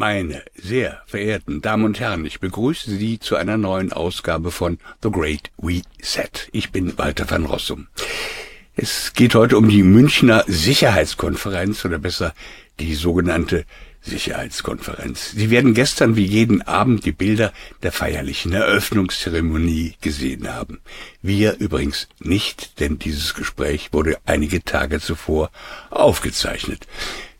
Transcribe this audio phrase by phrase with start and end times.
[0.00, 5.10] Meine sehr verehrten Damen und Herren, ich begrüße Sie zu einer neuen Ausgabe von The
[5.10, 6.48] Great Reset.
[6.52, 7.88] Ich bin Walter van Rossum.
[8.76, 12.32] Es geht heute um die Münchner Sicherheitskonferenz oder besser
[12.78, 13.66] die sogenannte
[14.00, 15.32] Sicherheitskonferenz.
[15.32, 20.80] Sie werden gestern wie jeden Abend die Bilder der feierlichen Eröffnungszeremonie gesehen haben.
[21.20, 25.50] Wir übrigens nicht, denn dieses Gespräch wurde einige Tage zuvor
[25.90, 26.86] aufgezeichnet.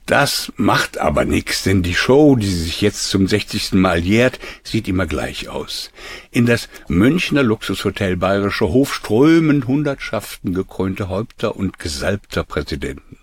[0.07, 3.75] Das macht aber nichts, denn die Show, die sich jetzt zum 60.
[3.75, 5.93] Mal jährt, sieht immer gleich aus.
[6.33, 13.19] In das Münchner Luxushotel Bayerischer Hof strömen Hundertschaften gekrönte Häupter und gesalbter Präsidenten.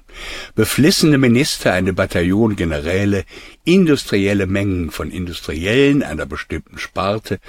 [0.56, 3.26] Beflissene Minister, eine Bataillon Generäle,
[3.66, 7.40] industrielle Mengen von Industriellen einer bestimmten Sparte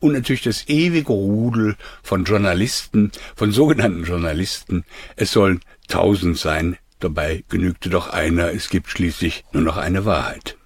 [0.00, 4.84] und natürlich das ewige Rudel von Journalisten, von sogenannten Journalisten.
[5.16, 10.56] Es sollen tausend sein, dabei genügte doch einer, es gibt schließlich nur noch eine Wahrheit.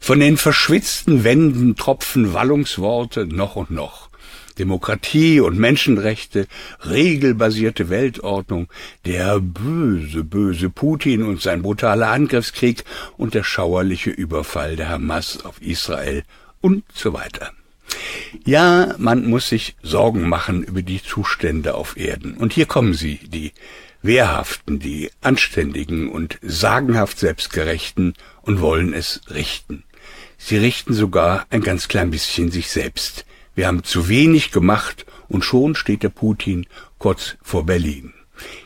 [0.00, 4.10] Von den verschwitzten Wänden tropfen Wallungsworte noch und noch.
[4.58, 6.46] Demokratie und Menschenrechte,
[6.88, 8.68] regelbasierte Weltordnung,
[9.04, 12.84] der böse, böse Putin und sein brutaler Angriffskrieg
[13.16, 16.22] und der schauerliche Überfall der Hamas auf Israel
[16.60, 17.52] und so weiter.
[18.44, 22.36] Ja, man muss sich Sorgen machen über die Zustände auf Erden.
[22.36, 23.52] Und hier kommen sie, die
[24.06, 29.84] Wehrhaften, die Anständigen und sagenhaft Selbstgerechten und wollen es richten.
[30.38, 33.24] Sie richten sogar ein ganz klein bisschen sich selbst.
[33.54, 36.66] Wir haben zu wenig gemacht und schon steht der Putin
[36.98, 38.12] kurz vor Berlin.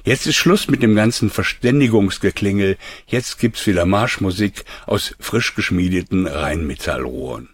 [0.05, 2.77] Jetzt ist Schluss mit dem ganzen Verständigungsgeklingel.
[3.07, 7.51] Jetzt gibt's wieder Marschmusik aus frisch geschmiedeten Rheinmetallrohren.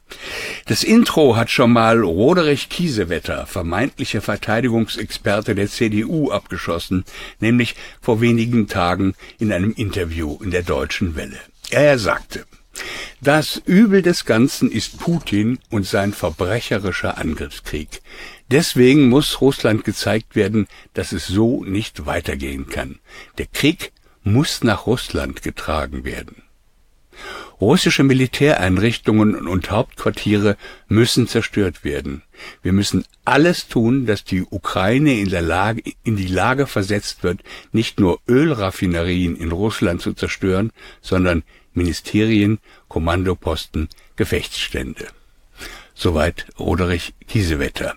[0.69, 7.05] Das Intro hat schon mal Roderich Kiesewetter, vermeintlicher Verteidigungsexperte der CDU, abgeschossen,
[7.39, 11.39] nämlich vor wenigen Tagen in einem Interview in der Deutschen Welle.
[11.71, 12.47] Er sagte,
[13.21, 18.03] das Übel des Ganzen ist Putin und sein verbrecherischer Angriffskrieg.
[18.51, 22.99] Deswegen muss Russland gezeigt werden, dass es so nicht weitergehen kann.
[23.39, 23.93] Der Krieg
[24.25, 26.43] muss nach Russland getragen werden.
[27.61, 30.57] Russische Militäreinrichtungen und Hauptquartiere
[30.89, 32.23] müssen zerstört werden.
[32.63, 37.41] Wir müssen alles tun, dass die Ukraine in, der Lage, in die Lage versetzt wird,
[37.73, 42.59] nicht nur Ölraffinerien in Russland zu zerstören, sondern Ministerien,
[42.89, 45.07] Kommandoposten, Gefechtsstände.
[45.95, 47.95] Soweit Roderich Kiesewetter.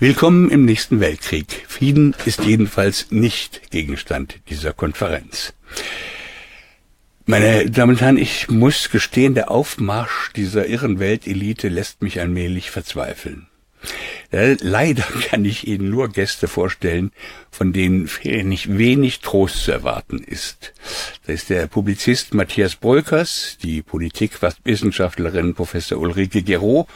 [0.00, 1.64] Willkommen im nächsten Weltkrieg.
[1.68, 5.54] Frieden ist jedenfalls nicht Gegenstand dieser Konferenz.
[7.28, 12.70] Meine Damen und Herren, ich muss gestehen, der Aufmarsch dieser irren Weltelite lässt mich allmählich
[12.70, 13.48] verzweifeln.
[14.30, 17.10] Äh, leider kann ich Ihnen nur Gäste vorstellen,
[17.50, 20.72] von denen wenig, wenig Trost zu erwarten ist.
[21.26, 26.86] Da ist der Publizist Matthias Bröckers, die Politikwissenschaftlerin Professor Ulrike Gero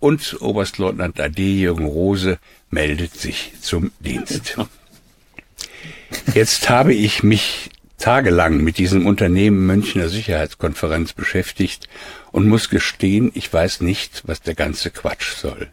[0.00, 4.58] und Oberstleutnant AD Jürgen Rose meldet sich zum Dienst.
[6.34, 11.88] Jetzt habe ich mich tagelang mit diesem Unternehmen Münchner Sicherheitskonferenz beschäftigt
[12.32, 15.68] und muss gestehen, ich weiß nicht, was der ganze Quatsch soll.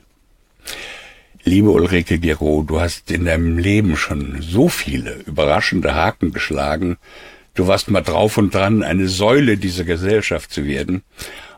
[1.44, 6.98] Liebe Ulrike Gero, du hast in deinem Leben schon so viele überraschende Haken geschlagen.
[7.54, 11.04] Du warst mal drauf und dran, eine Säule dieser Gesellschaft zu werden.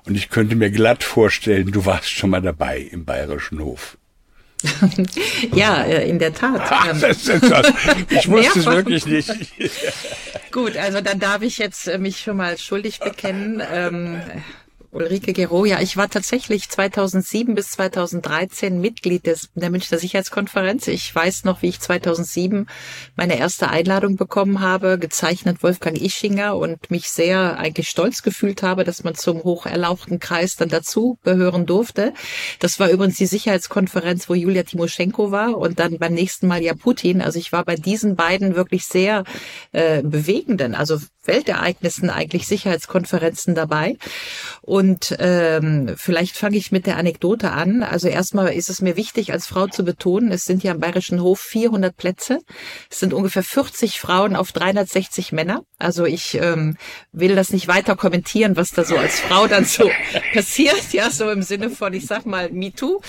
[0.05, 3.97] Und ich könnte mir glatt vorstellen, du warst schon mal dabei im Bayerischen Hof.
[5.53, 6.61] ja, äh, in der Tat.
[6.69, 7.73] Ach, ähm, das ist das.
[8.09, 9.31] Ich wusste es wirklich nicht.
[10.51, 13.61] Gut, also dann darf ich jetzt äh, mich schon mal schuldig bekennen.
[13.71, 14.21] Ähm,
[14.95, 20.88] Ulrike Gero, ja, ich war tatsächlich 2007 bis 2013 Mitglied des, der Münchner Sicherheitskonferenz.
[20.88, 22.66] Ich weiß noch, wie ich 2007
[23.17, 28.85] meine erste Einladung bekommen habe, gezeichnet Wolfgang Ischinger und mich sehr eigentlich stolz gefühlt habe,
[28.85, 32.13] dass man zum hocherlauchten Kreis dann dazu gehören durfte.
[32.59, 36.73] Das war übrigens die Sicherheitskonferenz, wo Julia Timoschenko war und dann beim nächsten Mal ja
[36.73, 37.21] Putin.
[37.21, 39.25] Also ich war bei diesen beiden wirklich sehr
[39.74, 43.97] äh, bewegenden, also Weltereignissen eigentlich Sicherheitskonferenzen dabei.
[44.62, 44.84] Und
[45.19, 47.83] ähm, vielleicht fange ich mit der Anekdote an.
[47.83, 51.21] Also erstmal ist es mir wichtig, als Frau zu betonen, es sind ja im Bayerischen
[51.21, 52.39] Hof 400 Plätze.
[52.89, 55.63] Es sind ungefähr 40 Frauen auf 360 Männer.
[55.79, 56.77] Also ich ähm,
[57.11, 59.89] will das nicht weiter kommentieren, was da so als Frau dann so
[60.33, 60.93] passiert.
[60.93, 63.01] Ja, so im Sinne von, ich sag mal, MeToo.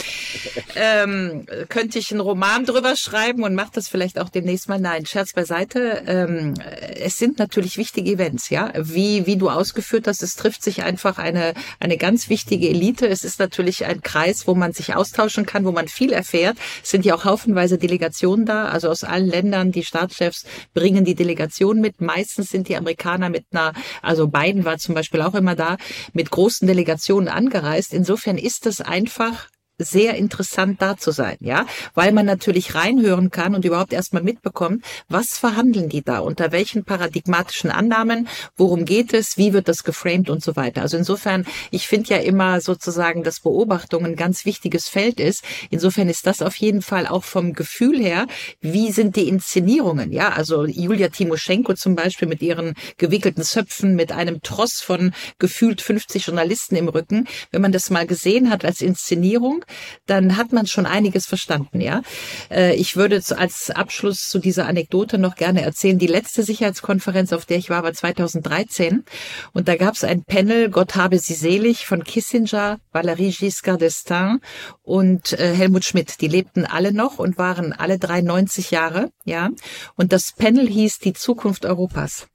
[0.75, 4.79] Ähm, könnte ich einen Roman drüber schreiben und mache das vielleicht auch demnächst mal.
[4.79, 6.03] Nein, Scherz beiseite.
[6.07, 6.55] Ähm,
[6.95, 8.73] es sind natürlich wichtige Events, ja.
[8.77, 13.09] Wie, wie du ausgeführt hast, es trifft sich einfach eine eine ganz wichtige Elite.
[13.09, 16.57] Es ist natürlich ein Kreis, wo man sich austauschen kann, wo man viel erfährt.
[16.83, 19.73] Es sind ja auch haufenweise Delegationen da, also aus allen Ländern.
[19.73, 22.01] Die Staatschefs bringen die Delegation mit.
[22.01, 23.73] Meistens sind die Amerikaner mit einer,
[24.03, 25.77] also Biden war zum Beispiel auch immer da,
[26.13, 27.95] mit großen Delegationen angereist.
[27.95, 33.55] Insofern ist es einfach sehr interessant da zu sein, ja, weil man natürlich reinhören kann
[33.55, 39.37] und überhaupt erstmal mitbekommt, was verhandeln die da, unter welchen paradigmatischen Annahmen, worum geht es,
[39.37, 40.83] wie wird das geframed und so weiter.
[40.83, 45.45] Also insofern, ich finde ja immer sozusagen, dass Beobachtung ein ganz wichtiges Feld ist.
[45.71, 48.27] Insofern ist das auf jeden Fall auch vom Gefühl her,
[48.61, 54.13] wie sind die Inszenierungen, ja, also Julia Timoschenko zum Beispiel mit ihren gewickelten Zöpfen, mit
[54.13, 58.81] einem Tross von gefühlt 50 Journalisten im Rücken, wenn man das mal gesehen hat als
[58.81, 59.66] Inszenierung,
[60.07, 62.03] dann hat man schon einiges verstanden, ja.
[62.51, 65.99] Äh, ich würde als Abschluss zu dieser Anekdote noch gerne erzählen.
[65.99, 69.05] Die letzte Sicherheitskonferenz, auf der ich war, war 2013.
[69.53, 74.39] Und da gab es ein Panel, Gott habe sie selig, von Kissinger, Valéry Giscard d'Estaing
[74.83, 76.21] und äh, Helmut Schmidt.
[76.21, 79.51] Die lebten alle noch und waren alle 93 Jahre, ja.
[79.97, 82.29] Und das Panel hieß die Zukunft Europas.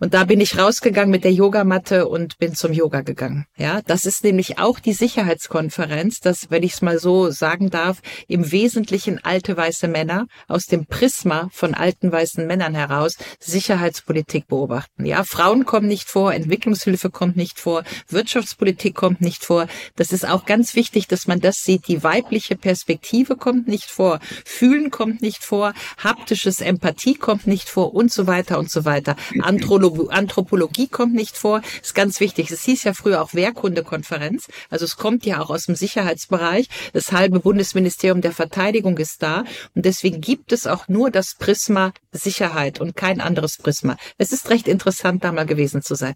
[0.00, 3.44] Und da bin ich rausgegangen mit der Yogamatte und bin zum Yoga gegangen.
[3.58, 8.00] Ja, das ist nämlich auch die Sicherheitskonferenz, dass, wenn ich es mal so sagen darf,
[8.26, 15.04] im Wesentlichen alte weiße Männer aus dem Prisma von alten weißen Männern heraus Sicherheitspolitik beobachten.
[15.04, 19.66] Ja, Frauen kommen nicht vor, Entwicklungshilfe kommt nicht vor, Wirtschaftspolitik kommt nicht vor.
[19.96, 21.88] Das ist auch ganz wichtig, dass man das sieht.
[21.88, 27.94] Die weibliche Perspektive kommt nicht vor, Fühlen kommt nicht vor, haptisches Empathie kommt nicht vor
[27.94, 29.14] und so weiter und so weiter.
[29.42, 32.50] Andrologie Anthropologie kommt nicht vor, ist ganz wichtig.
[32.50, 36.68] Es hieß ja früher auch Wehrkundekonferenz, also es kommt ja auch aus dem Sicherheitsbereich.
[36.92, 39.44] Das halbe Bundesministerium der Verteidigung ist da
[39.74, 43.96] und deswegen gibt es auch nur das Prisma Sicherheit und kein anderes Prisma.
[44.18, 46.14] Es ist recht interessant, da mal gewesen zu sein.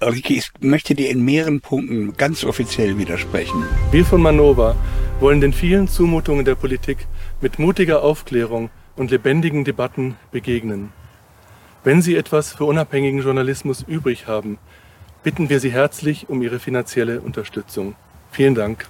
[0.00, 3.62] Ulrike, ich möchte dir in mehreren Punkten ganz offiziell widersprechen.
[3.92, 4.76] Wir von Manova
[5.20, 7.06] wollen den vielen Zumutungen der Politik
[7.40, 10.92] mit mutiger Aufklärung und lebendigen Debatten begegnen.
[11.84, 14.58] Wenn Sie etwas für unabhängigen Journalismus übrig haben,
[15.24, 17.96] bitten wir Sie herzlich um Ihre finanzielle Unterstützung.
[18.30, 18.86] Vielen Dank.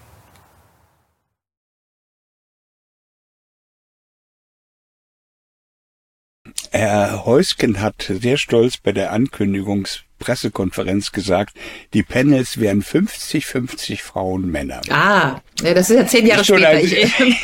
[6.70, 11.56] Herr Heusken hat sehr stolz bei der Ankündigungspressekonferenz gesagt,
[11.92, 14.80] die Panels wären 50-50 Frauen, Männer.
[14.88, 16.68] Ah, ja, das ist ja zehn Jahre später.
[16.68, 17.36] Ein,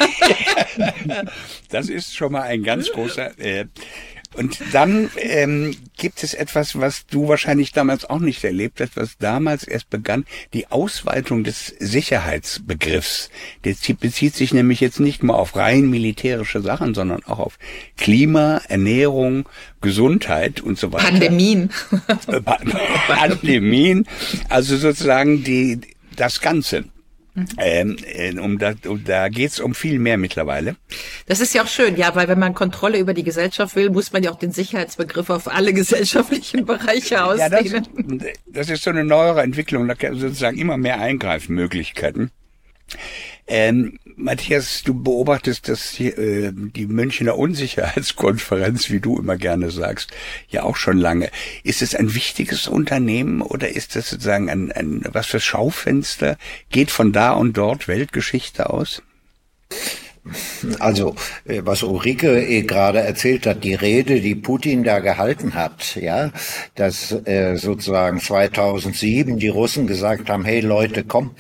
[1.71, 3.39] das ist schon mal ein ganz großer.
[3.39, 3.67] Äh,
[4.39, 9.19] und dann ähm, gibt es etwas, was du wahrscheinlich damals auch nicht erlebt hast, was
[9.19, 10.25] damals erst begann,
[10.55, 13.31] die Ausweitung des Sicherheitsbegriffs.
[13.65, 17.59] Der bezieht sich nämlich jetzt nicht nur auf rein militärische Sachen, sondern auch auf
[17.97, 19.49] Klima, Ernährung,
[19.81, 21.09] Gesundheit und so weiter.
[21.09, 21.71] Pandemien.
[23.09, 24.07] Pandemien,
[24.49, 25.81] also sozusagen die
[26.15, 26.85] das Ganze.
[27.59, 30.77] Ähm, äh, um da, um, da geht's um viel mehr mittlerweile.
[31.27, 34.13] Das ist ja auch schön, ja, weil wenn man Kontrolle über die Gesellschaft will, muss
[34.13, 37.87] man ja auch den Sicherheitsbegriff auf alle gesellschaftlichen Bereiche ausdehnen.
[37.95, 42.31] Ja, das, das ist so eine neuere Entwicklung, da sozusagen immer mehr Eingreifmöglichkeiten.
[43.49, 50.11] Ähm, Matthias, du beobachtest dass die, äh, die Münchner Unsicherheitskonferenz, wie du immer gerne sagst,
[50.49, 51.31] ja auch schon lange.
[51.63, 56.37] Ist es ein wichtiges Unternehmen oder ist das sozusagen ein, ein was für Schaufenster?
[56.71, 59.03] Geht von da und dort Weltgeschichte aus?
[60.79, 61.15] Also,
[61.45, 66.31] äh, was Ulrike äh, gerade erzählt hat, die Rede, die Putin da gehalten hat, ja,
[66.75, 71.33] dass äh, sozusagen 2007 die Russen gesagt haben, hey Leute, komm,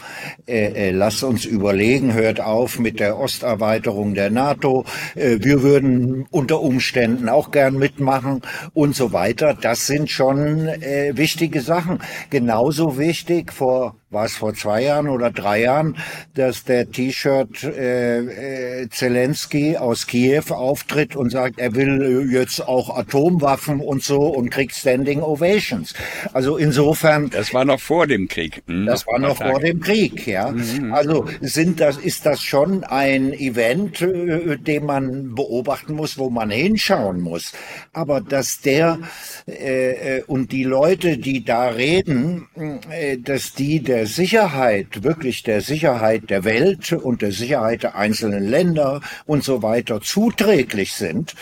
[0.47, 4.85] äh, äh, lasst uns überlegen, hört auf mit der Osterweiterung der NATO,
[5.15, 8.43] äh, wir würden unter Umständen auch gern mitmachen
[8.75, 9.55] und so weiter.
[9.55, 11.99] Das sind schon äh, wichtige Sachen.
[12.31, 15.97] Genauso wichtig vor war es vor zwei Jahren oder drei Jahren,
[16.35, 22.97] dass der T-Shirt äh, äh, Zelensky aus Kiew auftritt und sagt, er will jetzt auch
[22.97, 25.93] Atomwaffen und so und kriegt Standing Ovations.
[26.33, 27.29] Also insofern.
[27.29, 28.63] Das war noch vor dem Krieg.
[28.67, 28.87] Mhm.
[28.87, 30.53] Das war noch vor dem Krieg, ja.
[30.53, 30.95] Mhm.
[30.95, 36.51] Also sind das, ist das schon ein Event, äh, den man beobachten muss, wo man
[36.51, 37.53] hinschauen muss.
[37.93, 39.01] Aber dass der
[39.47, 42.49] äh, äh und die Leute, die da reden,
[42.91, 47.97] äh, dass die der der Sicherheit, wirklich der Sicherheit der Welt und der Sicherheit der
[47.97, 51.35] einzelnen Länder und so weiter zuträglich sind,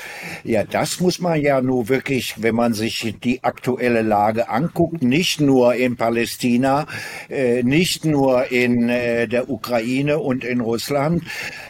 [0.42, 5.38] ja, das muss man ja nur wirklich, wenn man sich die aktuelle Lage anguckt, nicht
[5.38, 6.86] nur in Palästina,
[7.28, 11.25] äh, nicht nur in äh, der Ukraine und in Russland,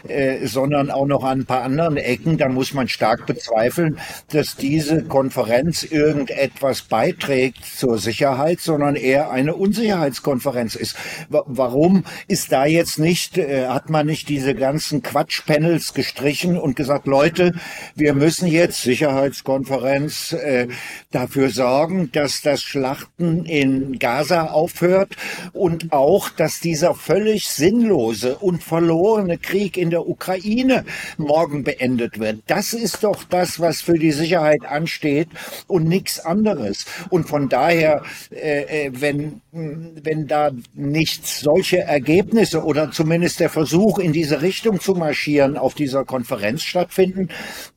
[0.07, 3.99] äh, sondern auch noch an ein paar anderen Ecken, da muss man stark bezweifeln,
[4.31, 10.95] dass diese Konferenz irgendetwas beiträgt zur Sicherheit, sondern eher eine Unsicherheitskonferenz ist.
[11.29, 17.07] Warum ist da jetzt nicht, äh, hat man nicht diese ganzen Quatschpanels gestrichen und gesagt,
[17.07, 17.53] Leute,
[17.95, 20.67] wir müssen jetzt Sicherheitskonferenz äh,
[21.11, 25.15] dafür sorgen, dass das Schlachten in Gaza aufhört
[25.53, 30.85] und auch, dass dieser völlig sinnlose und verlorene Krieg in der Ukraine
[31.17, 32.43] morgen beendet wird.
[32.47, 35.29] Das ist doch das, was für die Sicherheit ansteht
[35.67, 36.85] und nichts anderes.
[37.09, 43.97] Und von daher, äh, äh wenn, wenn da nicht solche Ergebnisse oder zumindest der Versuch
[43.97, 47.29] in diese Richtung zu marschieren auf dieser Konferenz stattfinden,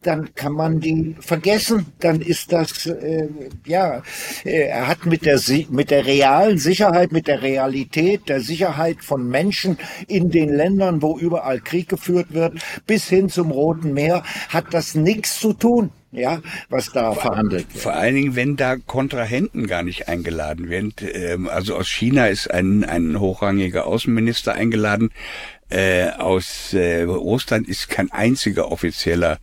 [0.02, 1.86] dann kann man die vergessen.
[2.00, 3.28] Dann ist das, äh,
[3.66, 4.02] ja,
[4.44, 9.28] äh, er hat mit der, mit der realen Sicherheit, mit der Realität der Sicherheit von
[9.28, 14.66] Menschen in den Ländern, wo überall Krieg geführt wird, bis hin zum Roten Meer, hat
[14.72, 17.82] das nichts zu tun ja, was da vor, verhandelt wird.
[17.82, 20.94] Vor allen Dingen, wenn da Kontrahenten gar nicht eingeladen werden.
[21.00, 25.10] Ähm, also aus China ist ein, ein hochrangiger Außenminister eingeladen.
[25.68, 29.38] Äh, aus äh, Russland ist kein einziger offizieller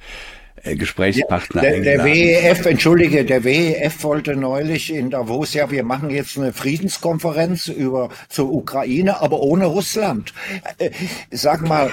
[0.76, 6.10] Gesprächspartner ja, der, der WEF, entschuldige, der WEF wollte neulich in Davos, ja, wir machen
[6.10, 10.34] jetzt eine Friedenskonferenz über zur Ukraine, aber ohne Russland.
[10.78, 10.92] Äh,
[11.32, 11.92] sag mal,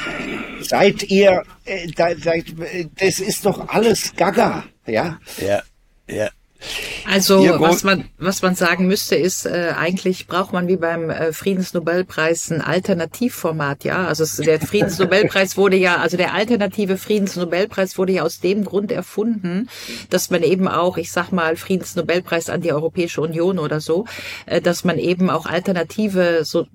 [0.60, 2.32] seid ihr, äh, da, da,
[2.98, 5.18] das ist doch alles Gaga, ja?
[5.38, 5.62] Ja,
[6.08, 6.28] ja.
[7.11, 11.33] Also was man was man sagen müsste ist äh, eigentlich braucht man wie beim äh,
[11.33, 14.06] Friedensnobelpreis ein Alternativformat, ja.
[14.06, 18.90] Also es, der Friedensnobelpreis wurde ja also der alternative Friedensnobelpreis wurde ja aus dem Grund
[18.92, 19.68] erfunden,
[20.11, 24.06] dass man eben auch, ich sag mal Friedensnobelpreis an die Europäische Union oder so,
[24.47, 26.66] äh, dass man eben auch alternative so,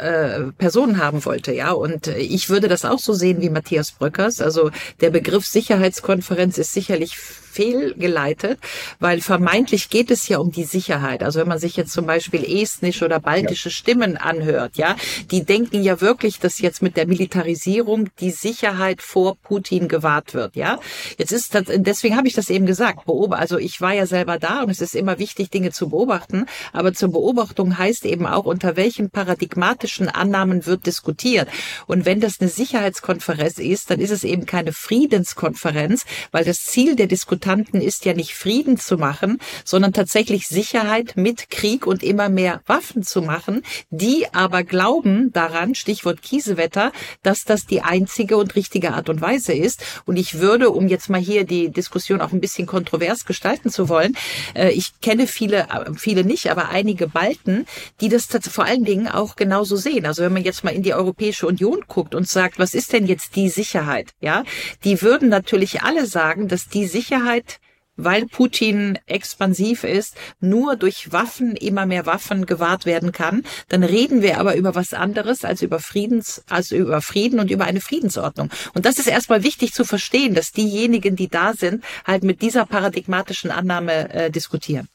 [0.00, 1.72] äh, Personen haben wollte, ja.
[1.72, 4.40] Und ich würde das auch so sehen wie Matthias Bröckers.
[4.40, 4.70] Also
[5.00, 8.58] der Begriff Sicherheitskonferenz ist sicherlich fehlgeleitet,
[9.06, 11.22] weil vermeintlich geht es ja um die Sicherheit.
[11.22, 13.72] Also wenn man sich jetzt zum Beispiel estnische oder baltische ja.
[13.72, 14.96] Stimmen anhört, ja,
[15.30, 20.56] die denken ja wirklich, dass jetzt mit der Militarisierung die Sicherheit vor Putin gewahrt wird,
[20.56, 20.80] ja.
[21.18, 24.40] Jetzt ist das, deswegen habe ich das eben gesagt, beobachte, also ich war ja selber
[24.40, 28.44] da und es ist immer wichtig, Dinge zu beobachten, aber zur Beobachtung heißt eben auch,
[28.44, 31.48] unter welchen paradigmatischen Annahmen wird diskutiert.
[31.86, 36.96] Und wenn das eine Sicherheitskonferenz ist, dann ist es eben keine Friedenskonferenz, weil das Ziel
[36.96, 42.28] der Diskutanten ist ja nicht Frieden zu machen, sondern tatsächlich Sicherheit mit Krieg und immer
[42.28, 48.54] mehr Waffen zu machen, die aber glauben daran, Stichwort Kiesewetter, dass das die einzige und
[48.56, 49.82] richtige Art und Weise ist.
[50.04, 53.88] Und ich würde, um jetzt mal hier die Diskussion auch ein bisschen kontrovers gestalten zu
[53.88, 54.16] wollen,
[54.54, 57.66] äh, ich kenne viele, äh, viele nicht, aber einige Balten,
[58.00, 60.06] die das vor allen Dingen auch genauso sehen.
[60.06, 63.06] Also wenn man jetzt mal in die Europäische Union guckt und sagt, was ist denn
[63.06, 64.12] jetzt die Sicherheit?
[64.20, 64.44] Ja,
[64.84, 67.60] die würden natürlich alle sagen, dass die Sicherheit Sicherheit,
[67.96, 74.22] weil Putin expansiv ist, nur durch Waffen, immer mehr Waffen gewahrt werden kann, dann reden
[74.22, 78.50] wir aber über was anderes als über Friedens, also über Frieden und über eine Friedensordnung.
[78.74, 82.66] Und das ist erstmal wichtig zu verstehen, dass diejenigen, die da sind, halt mit dieser
[82.66, 84.88] paradigmatischen Annahme äh, diskutieren.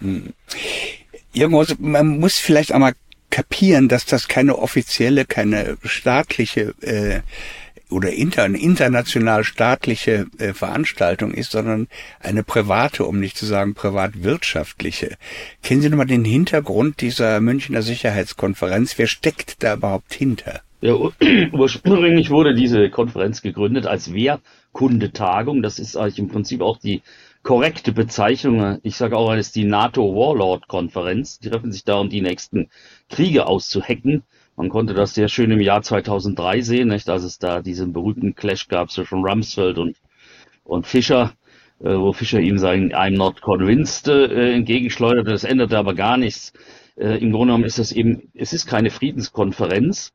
[0.00, 0.32] Hm.
[1.32, 2.94] Irgendwo, man muss vielleicht einmal
[3.30, 7.20] kapieren, dass das keine offizielle, keine staatliche äh,
[7.94, 11.86] oder inter, eine international staatliche äh, Veranstaltung ist, sondern
[12.20, 15.16] eine private, um nicht zu sagen privatwirtschaftliche.
[15.62, 18.98] Kennen Sie nochmal den Hintergrund dieser Münchner Sicherheitskonferenz?
[18.98, 20.60] Wer steckt da überhaupt hinter?
[20.80, 20.94] Ja,
[21.52, 25.62] ursprünglich wurde diese Konferenz gegründet als Wehrkundetagung.
[25.62, 27.00] Das ist eigentlich im Prinzip auch die
[27.42, 28.80] korrekte Bezeichnung.
[28.82, 31.38] Ich sage auch, es ist die NATO Warlord Konferenz.
[31.38, 32.68] Die treffen sich da, um die nächsten
[33.08, 34.24] Kriege auszuhacken.
[34.56, 38.34] Man konnte das sehr schön im Jahr 2003 sehen, nicht, als es da diesen berühmten
[38.34, 39.96] Clash gab zwischen Rumsfeld und,
[40.62, 41.32] und Fischer,
[41.80, 45.32] äh, wo Fischer ihm sein I'm not convinced äh, entgegenschleuderte.
[45.32, 46.52] Das änderte aber gar nichts.
[46.96, 50.12] Äh, Im Grunde genommen ist das eben, es ist keine Friedenskonferenz.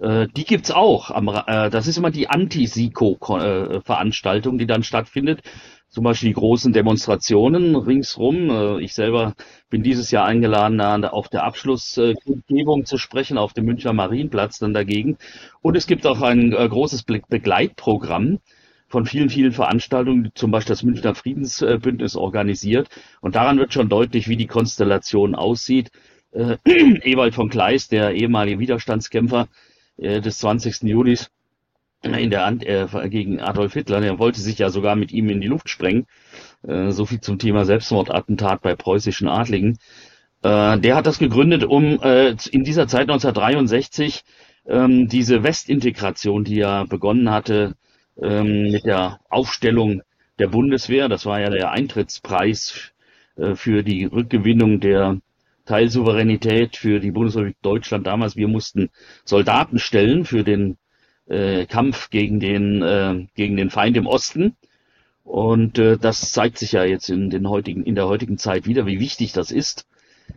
[0.00, 1.10] Äh, die gibt's auch.
[1.10, 5.42] Am, äh, das ist immer die Anti-SIKO-Veranstaltung, die dann stattfindet
[5.90, 8.50] zum Beispiel die großen Demonstrationen ringsrum.
[8.50, 9.34] Äh, ich selber
[9.68, 15.18] bin dieses Jahr eingeladen, auf der Abschlusskundgebung zu sprechen, auf dem Münchner Marienplatz dann dagegen.
[15.62, 18.38] Und es gibt auch ein äh, großes Begleitprogramm
[18.88, 22.88] von vielen, vielen Veranstaltungen, zum Beispiel das Münchner Friedensbündnis organisiert.
[23.20, 25.90] Und daran wird schon deutlich, wie die Konstellation aussieht.
[26.32, 29.48] äh, Ewald von Kleist, der ehemalige Widerstandskämpfer
[29.98, 30.84] des 20.
[30.84, 31.30] Julis
[32.02, 35.40] in der An äh, gegen Adolf Hitler, der wollte sich ja sogar mit ihm in
[35.40, 36.06] die Luft sprengen.
[36.66, 39.78] Äh, so viel zum Thema Selbstmordattentat bei preußischen Adligen.
[40.42, 44.22] Äh, der hat das gegründet, um äh, in dieser Zeit 1963
[44.66, 47.76] ähm, diese Westintegration, die ja begonnen hatte
[48.20, 50.02] ähm, mit der Aufstellung
[50.38, 52.92] der Bundeswehr, das war ja der Eintrittspreis
[53.36, 55.18] äh, für die Rückgewinnung der
[55.66, 58.36] Teilsouveränität für die Bundesrepublik Deutschland damals.
[58.36, 58.88] Wir mussten
[59.24, 60.78] Soldaten stellen für den
[61.30, 64.56] äh, Kampf gegen den, äh, gegen den Feind im Osten.
[65.24, 68.86] Und äh, das zeigt sich ja jetzt in, den heutigen, in der heutigen Zeit wieder,
[68.86, 69.86] wie wichtig das ist.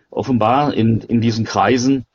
[0.10, 2.06] Offenbar in, in diesen Kreisen.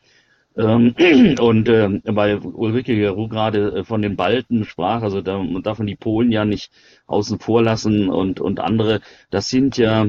[0.56, 0.94] Ähm,
[1.40, 5.78] und äh, weil Ulrike Gerow gerade äh, von den Balten sprach, also da man darf
[5.78, 6.70] man die Polen ja nicht
[7.06, 10.06] außen vor lassen und, und andere, das sind ja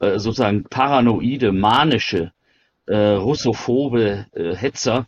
[0.00, 2.32] äh, sozusagen paranoide, manische,
[2.86, 5.06] äh, russophobe äh, Hetzer,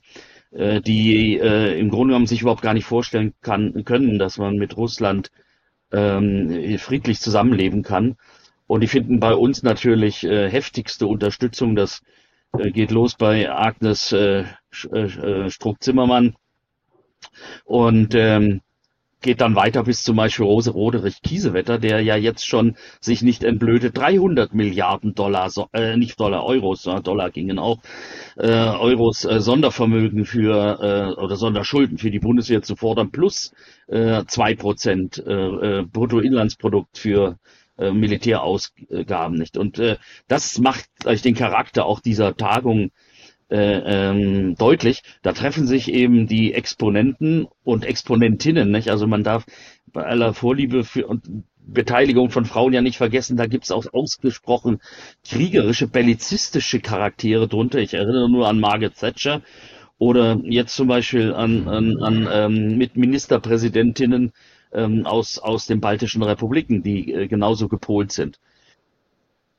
[0.55, 4.57] äh, die äh, im Grunde genommen sich überhaupt gar nicht vorstellen kann, können, dass man
[4.57, 5.31] mit Russland
[5.93, 8.17] ähm, friedlich zusammenleben kann.
[8.67, 11.77] Und die finden bei uns natürlich äh, heftigste Unterstützung.
[11.77, 12.03] Das
[12.59, 14.45] äh, geht los bei Agnes äh,
[14.91, 16.37] äh, Struck-Zimmermann.
[17.65, 18.61] Und ähm,
[19.25, 23.43] geht dann weiter bis zum Beispiel Rose Roderich Kiesewetter, der ja jetzt schon sich nicht
[23.43, 27.79] entblödet 300 Milliarden Dollar, äh, nicht Dollar, Euros, Dollar gingen auch,
[28.37, 30.79] äh, Euros äh, Sondervermögen für
[31.17, 33.53] äh, oder Sonderschulden für die Bundeswehr zu fordern, plus
[33.89, 37.39] äh, zwei äh, Prozent äh, Bruttoinlandsprodukt für
[37.79, 39.57] äh, Militärausgaben nicht.
[39.57, 39.97] Und äh,
[40.29, 42.91] das macht eigentlich den Charakter auch dieser Tagung
[43.55, 45.03] äh, ähm, deutlich.
[45.23, 48.71] Da treffen sich eben die Exponenten und Exponentinnen.
[48.71, 48.91] Nicht?
[48.91, 49.47] Also man darf
[49.93, 54.81] bei aller Vorliebe für und Beteiligung von Frauen ja nicht vergessen, da gibt's auch ausgesprochen
[55.27, 57.79] kriegerische, bellizistische Charaktere drunter.
[57.79, 59.41] Ich erinnere nur an Margaret Thatcher
[59.97, 64.33] oder jetzt zum Beispiel an, an, an ähm, mit Ministerpräsidentinnen
[64.73, 68.41] ähm, aus, aus den baltischen Republiken, die äh, genauso gepolt sind.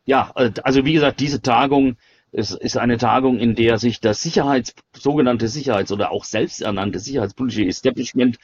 [0.06, 1.96] Ja, äh, also wie gesagt, diese Tagung
[2.38, 7.66] es ist eine Tagung, in der sich das Sicherheits, sogenannte Sicherheits- oder auch selbsternannte sicherheitspolitische
[7.66, 8.38] Establishment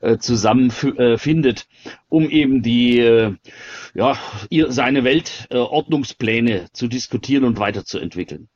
[0.00, 3.34] äh, zusammenfindet, äh, um eben die, äh,
[3.94, 4.18] ja,
[4.50, 8.48] ihr, seine Weltordnungspläne zu diskutieren und weiterzuentwickeln.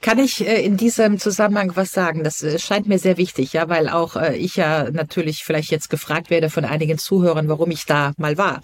[0.00, 2.24] Kann ich äh, in diesem Zusammenhang was sagen?
[2.24, 5.90] Das äh, scheint mir sehr wichtig, ja, weil auch äh, ich ja natürlich vielleicht jetzt
[5.90, 8.60] gefragt werde von einigen Zuhörern, warum ich da mal war.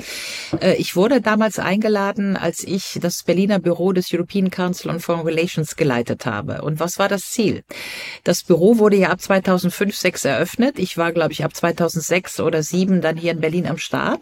[0.78, 5.77] Ich wurde damals eingeladen, als ich das Berliner Büro des European Council on Foreign Relations
[5.77, 6.62] geleitet habe.
[6.62, 7.62] Und was war das Ziel?
[8.24, 10.79] Das Büro wurde ja ab 2005, 6 eröffnet.
[10.79, 14.20] Ich war, glaube ich, ab 2006 oder 7 dann hier in Berlin am Start.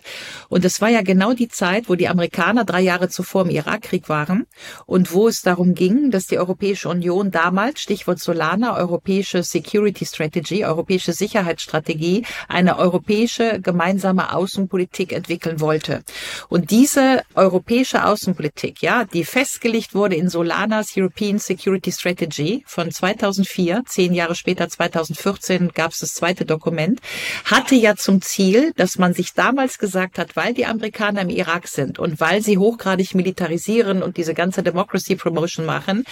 [0.48, 4.09] Und es war ja genau die Zeit, wo die Amerikaner drei Jahre zuvor im Irakkrieg
[4.09, 4.46] waren
[4.87, 10.07] und wo es darum ging, dass die Europäer Europäische Union damals, Stichwort Solana, Europäische Security
[10.07, 16.03] Strategy, Europäische Sicherheitsstrategie, eine europäische gemeinsame Außenpolitik entwickeln wollte.
[16.49, 23.83] Und diese europäische Außenpolitik, ja, die festgelegt wurde in Solanas European Security Strategy von 2004,
[23.85, 27.01] zehn Jahre später, 2014, gab es das zweite Dokument,
[27.45, 31.69] hatte ja zum Ziel, dass man sich damals gesagt hat, weil die Amerikaner im Irak
[31.69, 36.07] sind und weil sie hochgradig militarisieren und diese ganze Democracy Promotion machen,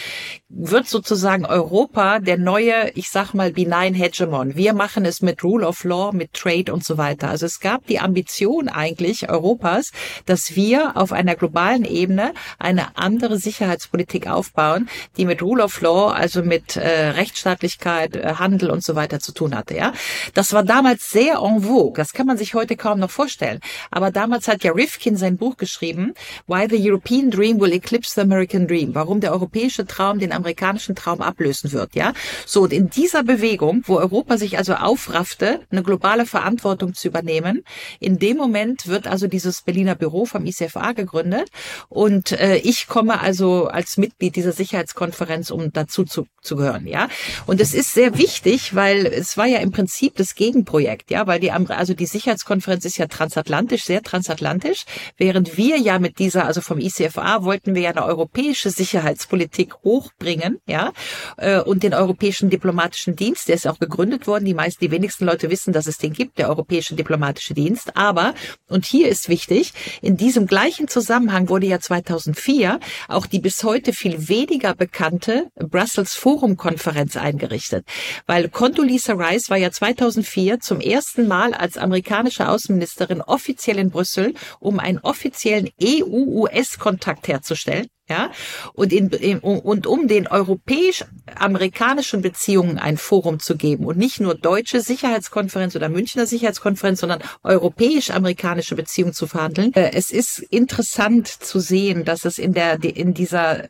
[0.48, 4.56] wird sozusagen Europa der neue, ich sag mal, benign Hegemon.
[4.56, 7.28] Wir machen es mit Rule of Law, mit Trade und so weiter.
[7.28, 9.92] Also es gab die Ambition eigentlich Europas,
[10.26, 16.10] dass wir auf einer globalen Ebene eine andere Sicherheitspolitik aufbauen, die mit Rule of Law,
[16.10, 19.74] also mit äh, Rechtsstaatlichkeit, äh, Handel und so weiter zu tun hatte.
[19.74, 19.92] Ja,
[20.34, 21.94] das war damals sehr en vogue.
[21.96, 23.60] Das kann man sich heute kaum noch vorstellen.
[23.90, 26.14] Aber damals hat ja Rifkin sein Buch geschrieben,
[26.46, 28.94] Why the European Dream Will Eclipse the American Dream.
[28.94, 32.12] Warum der europäische Traum den amerikanischen Traum ablösen wird, ja.
[32.46, 37.62] So, und in dieser Bewegung, wo Europa sich also aufraffte, eine globale Verantwortung zu übernehmen,
[38.00, 41.48] in dem Moment wird also dieses Berliner Büro vom ICFA gegründet
[41.88, 47.08] und äh, ich komme also als Mitglied dieser Sicherheitskonferenz, um dazu zu, zu gehören, ja.
[47.46, 51.40] Und es ist sehr wichtig, weil es war ja im Prinzip das Gegenprojekt, ja, weil
[51.40, 54.84] die also die Sicherheitskonferenz ist ja transatlantisch, sehr transatlantisch,
[55.16, 60.10] während wir ja mit dieser, also vom ICFA wollten wir ja eine europäische Sicherheitspolitik hoch
[60.18, 60.92] bringen, ja,
[61.36, 64.44] äh, und den Europäischen Diplomatischen Dienst, der ist auch gegründet worden.
[64.44, 67.96] Die meisten, die wenigsten Leute wissen, dass es den gibt, der Europäische Diplomatische Dienst.
[67.96, 68.34] Aber,
[68.68, 69.72] und hier ist wichtig,
[70.02, 76.14] in diesem gleichen Zusammenhang wurde ja 2004 auch die bis heute viel weniger bekannte Brussels
[76.14, 77.86] Forum Konferenz eingerichtet.
[78.26, 84.34] Weil Condoleezza Rice war ja 2004 zum ersten Mal als amerikanische Außenministerin offiziell in Brüssel,
[84.60, 87.88] um einen offiziellen EU-US-Kontakt herzustellen.
[88.06, 88.30] Ja,
[88.74, 94.34] und, in, in, und um den europäisch-amerikanischen Beziehungen ein Forum zu geben und nicht nur
[94.34, 99.72] deutsche Sicherheitskonferenz oder Münchner Sicherheitskonferenz, sondern europäisch-amerikanische Beziehungen zu verhandeln.
[99.72, 103.68] Äh, es ist interessant zu sehen, dass es in der in dieser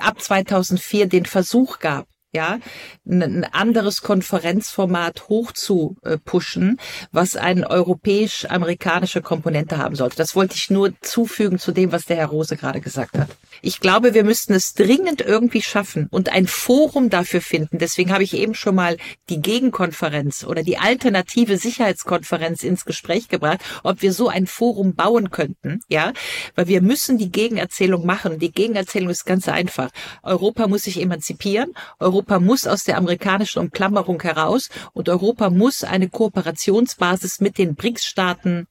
[0.00, 2.58] ab 2004 den Versuch gab, ja,
[3.06, 6.78] ein anderes Konferenzformat hoch zu pushen,
[7.12, 10.16] was eine europäisch-amerikanische Komponente haben sollte.
[10.16, 13.28] Das wollte ich nur zufügen zu dem, was der Herr Rose gerade gesagt hat.
[13.62, 17.78] Ich glaube, wir müssten es dringend irgendwie schaffen und ein Forum dafür finden.
[17.78, 18.96] Deswegen habe ich eben schon mal
[19.28, 25.30] die Gegenkonferenz oder die alternative Sicherheitskonferenz ins Gespräch gebracht, ob wir so ein Forum bauen
[25.30, 26.12] könnten, ja,
[26.54, 28.38] weil wir müssen die Gegenerzählung machen.
[28.38, 29.90] Die Gegenerzählung ist ganz einfach.
[30.22, 31.72] Europa muss sich emanzipieren.
[31.98, 38.66] Europa muss aus der amerikanischen Umklammerung heraus und Europa muss eine Kooperationsbasis mit den BRICS-Staaten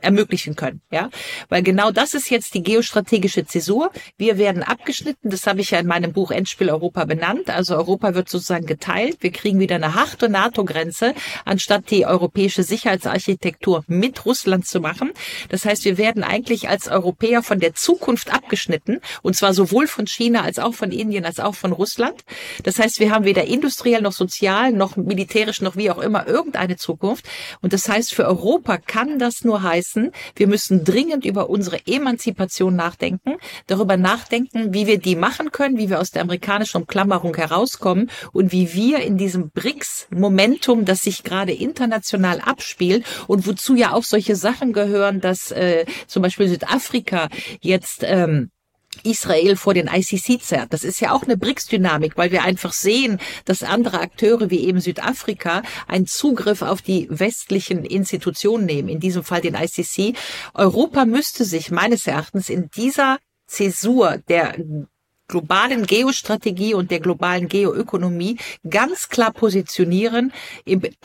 [0.00, 1.10] ermöglichen können, ja,
[1.48, 3.90] weil genau das ist jetzt die geostrategische Zäsur.
[4.16, 7.50] Wir werden abgeschnitten, das habe ich ja in meinem Buch Endspiel Europa benannt.
[7.50, 9.18] Also Europa wird sozusagen geteilt.
[9.20, 15.12] Wir kriegen wieder eine harte NATO-Grenze, anstatt die europäische Sicherheitsarchitektur mit Russland zu machen.
[15.48, 20.06] Das heißt, wir werden eigentlich als Europäer von der Zukunft abgeschnitten, und zwar sowohl von
[20.06, 22.22] China als auch von Indien als auch von Russland.
[22.62, 26.76] Das heißt, wir haben weder industriell noch sozial noch militärisch noch wie auch immer irgendeine
[26.76, 27.26] Zukunft.
[27.60, 31.86] Und das heißt, für Europa kann das nur heißen, heißen, wir müssen dringend über unsere
[31.86, 33.36] Emanzipation nachdenken,
[33.66, 38.52] darüber nachdenken, wie wir die machen können, wie wir aus der amerikanischen Umklammerung herauskommen und
[38.52, 44.36] wie wir in diesem BRICS-Momentum, das sich gerade international abspielt und wozu ja auch solche
[44.36, 47.28] Sachen gehören, dass äh, zum Beispiel Südafrika
[47.60, 48.50] jetzt ähm,
[49.10, 50.72] Israel vor den ICC zerrt.
[50.72, 54.80] Das ist ja auch eine BRICS-Dynamik, weil wir einfach sehen, dass andere Akteure wie eben
[54.80, 60.16] Südafrika einen Zugriff auf die westlichen Institutionen nehmen, in diesem Fall den ICC.
[60.54, 64.56] Europa müsste sich meines Erachtens in dieser Zäsur der
[65.28, 68.38] globalen Geostrategie und der globalen Geoökonomie
[68.68, 70.32] ganz klar positionieren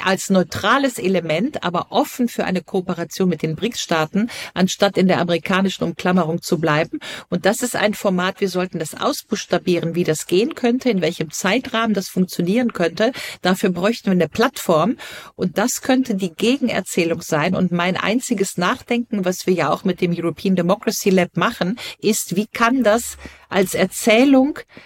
[0.02, 5.84] als neutrales Element, aber offen für eine Kooperation mit den BRICS-Staaten, anstatt in der amerikanischen
[5.84, 7.00] Umklammerung zu bleiben.
[7.30, 11.30] Und das ist ein Format, wir sollten das ausbuchstabieren, wie das gehen könnte, in welchem
[11.30, 13.12] Zeitrahmen das funktionieren könnte.
[13.42, 14.96] Dafür bräuchten wir eine Plattform.
[15.36, 17.56] Und das könnte die Gegenerzählung sein.
[17.56, 22.38] Und mein einziges Nachdenken, was wir ja auch mit dem European Democracy Lab machen, ist,
[22.38, 23.18] wie kann das
[23.50, 24.13] als Erzählung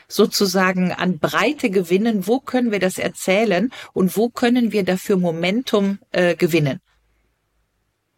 [0.07, 2.27] sozusagen an Breite gewinnen?
[2.27, 6.79] Wo können wir das erzählen und wo können wir dafür Momentum äh, gewinnen?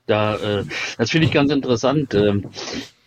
[0.05, 0.65] Da, äh,
[0.97, 2.13] das finde ich ganz interessant.
[2.13, 2.41] Äh,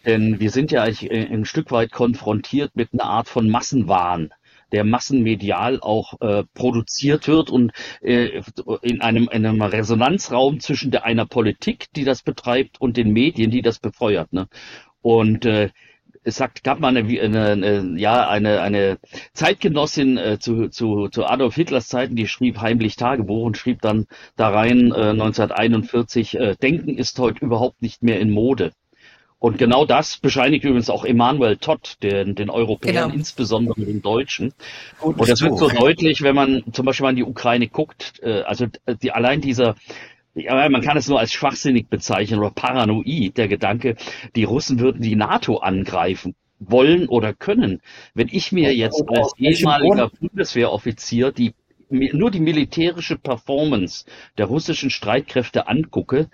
[0.04, 4.32] denn wir sind ja eigentlich äh, ein Stück weit konfrontiert mit einer Art von Massenwahn
[4.72, 8.40] der massenmedial auch äh, produziert wird und äh,
[8.80, 13.50] in einem, in einem Resonanzraum zwischen der, einer Politik, die das betreibt, und den Medien,
[13.50, 14.32] die das befeuert.
[14.32, 14.48] Ne?
[15.02, 15.68] Und äh,
[16.24, 18.98] es sagt, gab mal eine, eine, eine, ja, eine, eine
[19.32, 24.06] Zeitgenossin äh, zu, zu, zu Adolf Hitlers Zeiten, die schrieb heimlich Tagebuch und schrieb dann
[24.37, 28.72] da rein äh, 1941, äh, Denken ist heute überhaupt nicht mehr in Mode.
[29.42, 33.14] Und genau das bescheinigt übrigens auch Emanuel Todd, den, den Europäern, genau.
[33.14, 34.54] insbesondere den Deutschen.
[35.00, 38.20] Und das wird so deutlich, wenn man zum Beispiel mal in die Ukraine guckt.
[38.22, 38.66] Äh, also
[39.02, 39.74] die, allein dieser
[40.34, 43.96] ja, man kann es nur als schwachsinnig bezeichnen oder paranoid, der Gedanke,
[44.34, 47.80] die Russen würden die NATO angreifen wollen oder können.
[48.14, 51.54] Wenn ich mir jetzt als ehemaliger Bundeswehroffizier die
[51.90, 54.06] nur die militärische Performance
[54.38, 56.30] der russischen Streitkräfte angucke,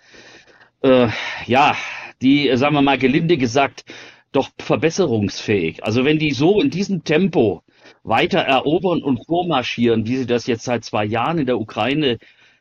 [0.82, 1.08] äh,
[1.46, 1.76] ja,
[2.22, 3.84] die, sagen wir mal gelinde gesagt,
[4.30, 5.82] doch verbesserungsfähig.
[5.82, 7.62] Also wenn die so in diesem Tempo
[8.04, 12.18] weiter erobern und vormarschieren, wie sie das jetzt seit zwei Jahren in der Ukraine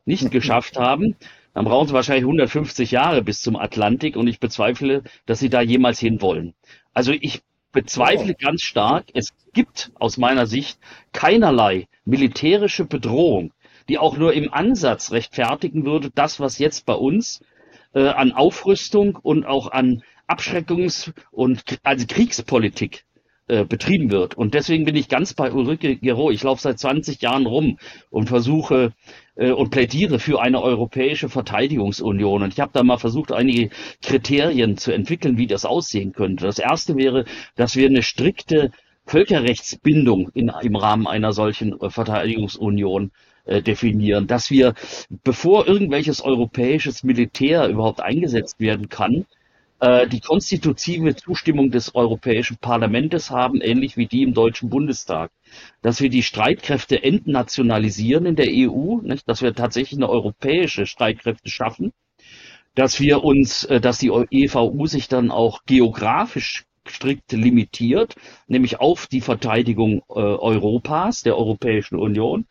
[0.08, 1.16] nicht geschafft haben,
[1.54, 5.62] dann brauchen sie wahrscheinlich 150 Jahre bis zum Atlantik und ich bezweifle, dass sie da
[5.62, 6.54] jemals hinwollen.
[6.94, 7.42] Also ich
[7.72, 8.46] bezweifle oh.
[8.46, 10.80] ganz stark, es gibt aus meiner Sicht
[11.14, 13.54] keinerlei militärische Bedrohung,
[13.90, 17.42] die auch nur im Ansatz rechtfertigen würde, das, was jetzt bei uns
[17.94, 23.06] äh, an Aufrüstung und auch an Abschreckungs- und also Kriegspolitik
[23.48, 24.36] äh, betrieben wird.
[24.36, 26.32] Und deswegen bin ich ganz bei Ulrike Gero.
[26.32, 27.78] Ich laufe seit 20 Jahren rum
[28.10, 28.94] und versuche
[29.36, 32.44] äh, und plädiere für eine europäische Verteidigungsunion.
[32.44, 33.70] Und ich habe da mal versucht, einige
[34.02, 36.46] Kriterien zu entwickeln, wie das aussehen könnte.
[36.46, 38.72] Das erste wäre, dass wir eine strikte
[39.06, 43.12] Völkerrechtsbindung in, im Rahmen einer solchen äh, Verteidigungsunion
[43.46, 44.74] äh, definieren, dass wir,
[45.24, 49.26] bevor irgendwelches europäisches Militär überhaupt eingesetzt werden kann,
[49.80, 55.30] die konstitutive Zustimmung des Europäischen Parlaments haben, ähnlich wie die im Deutschen Bundestag.
[55.84, 59.30] Dass wir die Streitkräfte entnationalisieren in der EU, nicht?
[59.30, 61.94] dass wir tatsächlich eine europäische Streitkräfte schaffen,
[62.78, 68.16] dass wir uns, äh, dass die EVU sich dann auch geografisch strikt limitiert,
[68.48, 72.46] nämlich auf die Verteidigung äh, Europas, der Europäischen Union,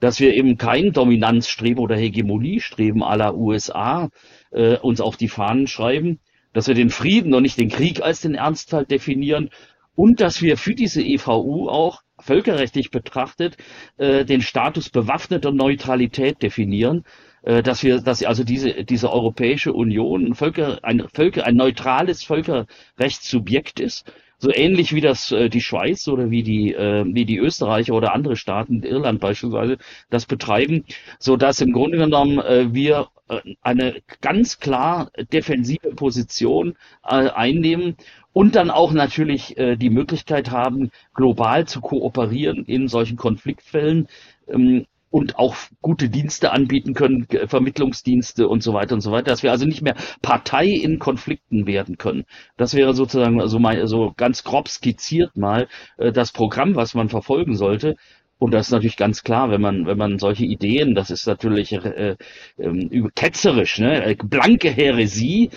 [0.00, 4.10] dass wir eben kein Dominanzstreben oder Hegemoniestreben aller USA
[4.52, 6.20] äh, uns auf die Fahnen schreiben,
[6.54, 9.50] dass wir den Frieden und nicht den Krieg als den Ernstfall definieren
[9.94, 13.56] und dass wir für diese EVU auch völkerrechtlich betrachtet
[13.98, 17.04] äh, den Status bewaffneter Neutralität definieren,
[17.42, 22.22] äh, dass wir, dass also diese diese Europäische Union ein Völker ein Völker ein neutrales
[22.24, 24.10] Völkerrechtssubjekt ist,
[24.44, 28.12] so ähnlich wie das äh, die Schweiz oder wie die äh, wie die Österreicher oder
[28.14, 29.78] andere Staaten, Irland beispielsweise,
[30.10, 30.84] das betreiben,
[31.18, 37.96] so dass im Grunde genommen äh, wir äh, eine ganz klar defensive Position äh, einnehmen
[38.34, 44.08] und dann auch natürlich äh, die Möglichkeit haben, global zu kooperieren in solchen Konfliktfällen.
[44.46, 49.44] Ähm, und auch gute Dienste anbieten können, Vermittlungsdienste und so weiter und so weiter, dass
[49.44, 52.24] wir also nicht mehr Partei in Konflikten werden können.
[52.56, 57.10] Das wäre sozusagen also mal so ganz grob skizziert mal äh, das Programm, was man
[57.10, 57.94] verfolgen sollte.
[58.38, 61.70] Und das ist natürlich ganz klar, wenn man, wenn man solche Ideen, das ist natürlich
[61.72, 62.16] äh,
[62.56, 64.16] äh, ketzerisch, ne?
[64.24, 65.50] blanke Häresie.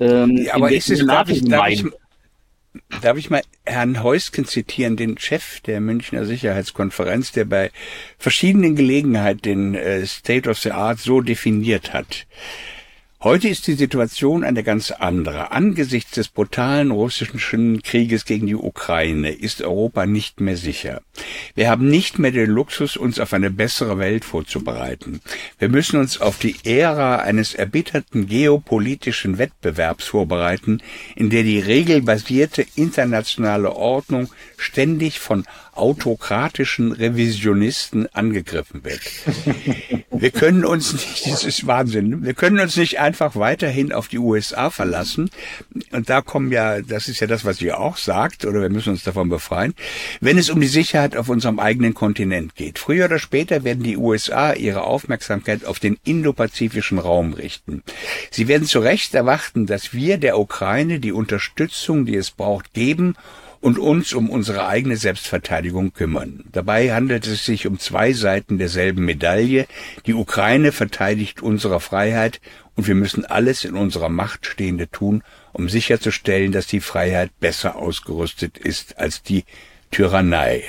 [0.00, 1.84] Ähm, ja, aber ist es, darf ich, darf ich,
[3.02, 7.70] Darf ich mal Herrn Heusken zitieren, den Chef der Münchner Sicherheitskonferenz, der bei
[8.18, 12.26] verschiedenen Gelegenheiten den äh, State of the Art so definiert hat.
[13.24, 15.50] Heute ist die Situation eine ganz andere.
[15.50, 21.00] Angesichts des brutalen russischen Krieges gegen die Ukraine ist Europa nicht mehr sicher.
[21.54, 25.22] Wir haben nicht mehr den Luxus, uns auf eine bessere Welt vorzubereiten.
[25.58, 30.82] Wir müssen uns auf die Ära eines erbitterten geopolitischen Wettbewerbs vorbereiten,
[31.16, 34.28] in der die regelbasierte internationale Ordnung
[34.64, 39.00] ständig von autokratischen Revisionisten angegriffen wird.
[40.10, 44.18] Wir können uns nicht, das ist Wahnsinn, wir können uns nicht einfach weiterhin auf die
[44.18, 45.30] USA verlassen.
[45.90, 48.90] Und da kommen ja, das ist ja das, was ihr auch sagt, oder wir müssen
[48.90, 49.74] uns davon befreien,
[50.20, 52.78] wenn es um die Sicherheit auf unserem eigenen Kontinent geht.
[52.78, 57.82] Früher oder später werden die USA ihre Aufmerksamkeit auf den indopazifischen Raum richten.
[58.30, 63.16] Sie werden zu Recht erwarten, dass wir der Ukraine die Unterstützung, die es braucht, geben
[63.64, 66.44] und uns um unsere eigene Selbstverteidigung kümmern.
[66.52, 69.66] Dabei handelt es sich um zwei Seiten derselben Medaille.
[70.04, 72.42] Die Ukraine verteidigt unsere Freiheit
[72.76, 75.22] und wir müssen alles in unserer Macht Stehende tun,
[75.54, 79.44] um sicherzustellen, dass die Freiheit besser ausgerüstet ist als die
[79.94, 80.64] Tyrannei.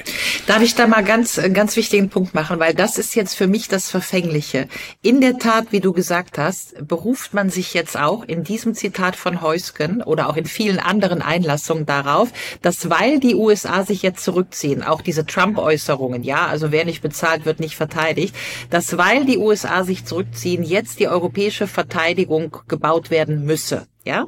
[0.45, 3.67] Darf ich da mal ganz, ganz wichtigen Punkt machen, weil das ist jetzt für mich
[3.67, 4.67] das Verfängliche.
[5.01, 9.15] In der Tat, wie du gesagt hast, beruft man sich jetzt auch in diesem Zitat
[9.15, 12.29] von Heusken oder auch in vielen anderen Einlassungen darauf,
[12.61, 17.45] dass weil die USA sich jetzt zurückziehen, auch diese Trump-Äußerungen, ja, also wer nicht bezahlt,
[17.45, 18.35] wird nicht verteidigt,
[18.69, 23.87] dass weil die USA sich zurückziehen, jetzt die europäische Verteidigung gebaut werden müsse.
[24.05, 24.27] Ja,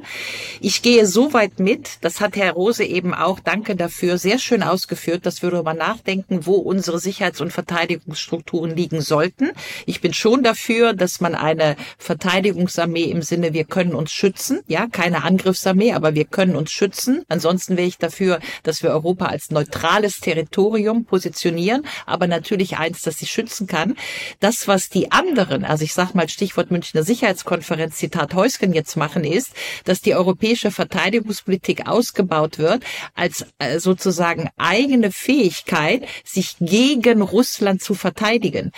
[0.60, 4.64] ich gehe so weit mit, das hat Herr Rose eben auch, danke dafür, sehr schön
[4.64, 9.52] ausgeführt, dass wir darüber nachdenken, wo unsere Sicherheits- und Verteidigungsstrukturen liegen sollten.
[9.86, 14.88] Ich bin schon dafür, dass man eine Verteidigungsarmee im Sinne, wir können uns schützen, ja,
[14.90, 17.24] keine Angriffsarmee, aber wir können uns schützen.
[17.28, 23.18] Ansonsten wäre ich dafür, dass wir Europa als neutrales Territorium positionieren, aber natürlich eins, das
[23.18, 23.96] sich schützen kann.
[24.40, 29.22] Das, was die anderen, also ich sag mal Stichwort Münchner Sicherheitskonferenz, Zitat Heusken jetzt machen,
[29.22, 29.52] ist,
[29.84, 37.94] dass die europäische Verteidigungspolitik ausgebaut wird als äh, sozusagen eigene Fähigkeit, sich gegen Russland zu
[37.94, 38.72] verteidigen.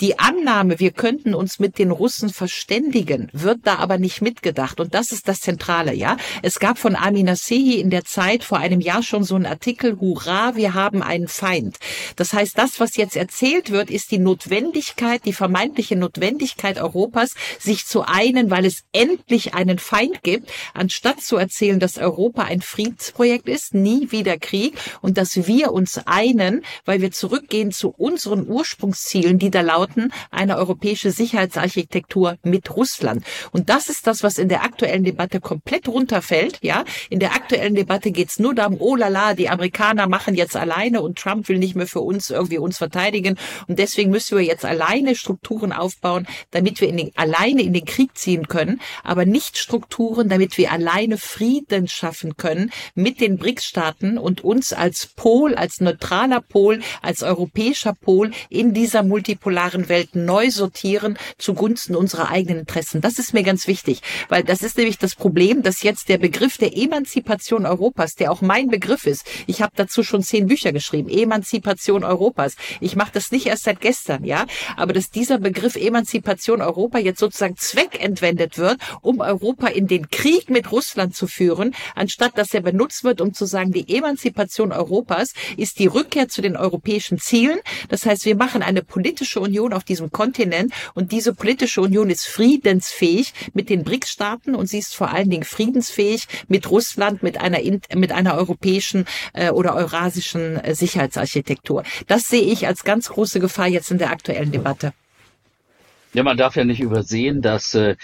[0.00, 4.80] Die Annahme, wir könnten uns mit den Russen verständigen, wird da aber nicht mitgedacht.
[4.80, 6.16] Und das ist das Zentrale, ja.
[6.42, 9.98] Es gab von Amina Sehi in der Zeit vor einem Jahr schon so einen Artikel,
[10.00, 11.78] Hurra, wir haben einen Feind.
[12.16, 17.86] Das heißt, das, was jetzt erzählt wird, ist die Notwendigkeit, die vermeintliche Notwendigkeit Europas, sich
[17.86, 22.60] zu einen, weil es endlich einen Feind gibt gibt, anstatt zu erzählen, dass Europa ein
[22.60, 28.48] Friedensprojekt ist, nie wieder Krieg und dass wir uns einen, weil wir zurückgehen zu unseren
[28.48, 33.24] Ursprungszielen, die da lauten, eine europäische Sicherheitsarchitektur mit Russland.
[33.52, 36.58] Und das ist das, was in der aktuellen Debatte komplett runterfällt.
[36.62, 40.34] Ja, in der aktuellen Debatte geht es nur darum, oh la la, die Amerikaner machen
[40.34, 44.38] jetzt alleine und Trump will nicht mehr für uns irgendwie uns verteidigen und deswegen müssen
[44.38, 48.80] wir jetzt alleine Strukturen aufbauen, damit wir in den, alleine in den Krieg ziehen können,
[49.02, 54.72] aber nicht Strukturen brauchen, damit wir alleine Frieden schaffen können mit den BRICS-Staaten und uns
[54.72, 61.96] als Pol, als neutraler Pol, als europäischer Pol in dieser multipolaren Welt neu sortieren zugunsten
[61.96, 63.00] unserer eigenen Interessen.
[63.00, 66.58] Das ist mir ganz wichtig, weil das ist nämlich das Problem, dass jetzt der Begriff
[66.58, 71.08] der Emanzipation Europas, der auch mein Begriff ist, ich habe dazu schon zehn Bücher geschrieben,
[71.08, 72.56] Emanzipation Europas.
[72.80, 77.20] Ich mache das nicht erst seit gestern, ja, aber dass dieser Begriff Emanzipation Europa jetzt
[77.20, 82.60] sozusagen zweckentwendet wird, um Europa in den Krieg mit Russland zu führen, anstatt dass er
[82.60, 87.60] benutzt wird, um zu sagen, die Emanzipation Europas ist die Rückkehr zu den europäischen Zielen.
[87.88, 92.26] Das heißt, wir machen eine politische Union auf diesem Kontinent und diese politische Union ist
[92.26, 97.60] friedensfähig mit den BRICS-Staaten und sie ist vor allen Dingen friedensfähig mit Russland, mit einer,
[97.94, 101.84] mit einer europäischen äh, oder eurasischen äh, Sicherheitsarchitektur.
[102.06, 104.92] Das sehe ich als ganz große Gefahr jetzt in der aktuellen Debatte.
[106.12, 107.94] Ja, man darf ja nicht übersehen, dass äh,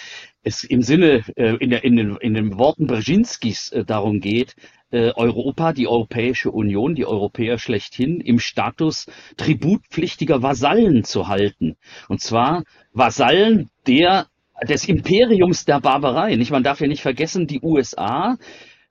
[0.47, 4.55] es im Sinne, äh, in, der, in, den, in den Worten Brzezinskis äh, darum geht,
[4.93, 9.07] äh, Europa, die Europäische Union, die Europäer schlechthin im Status
[9.37, 11.77] tributpflichtiger Vasallen zu halten.
[12.09, 14.29] Und zwar Vasallen der
[14.67, 16.37] des Imperiums der Barbarei.
[16.37, 16.53] Nicht?
[16.53, 18.39] Man darf ja nicht vergessen, die USA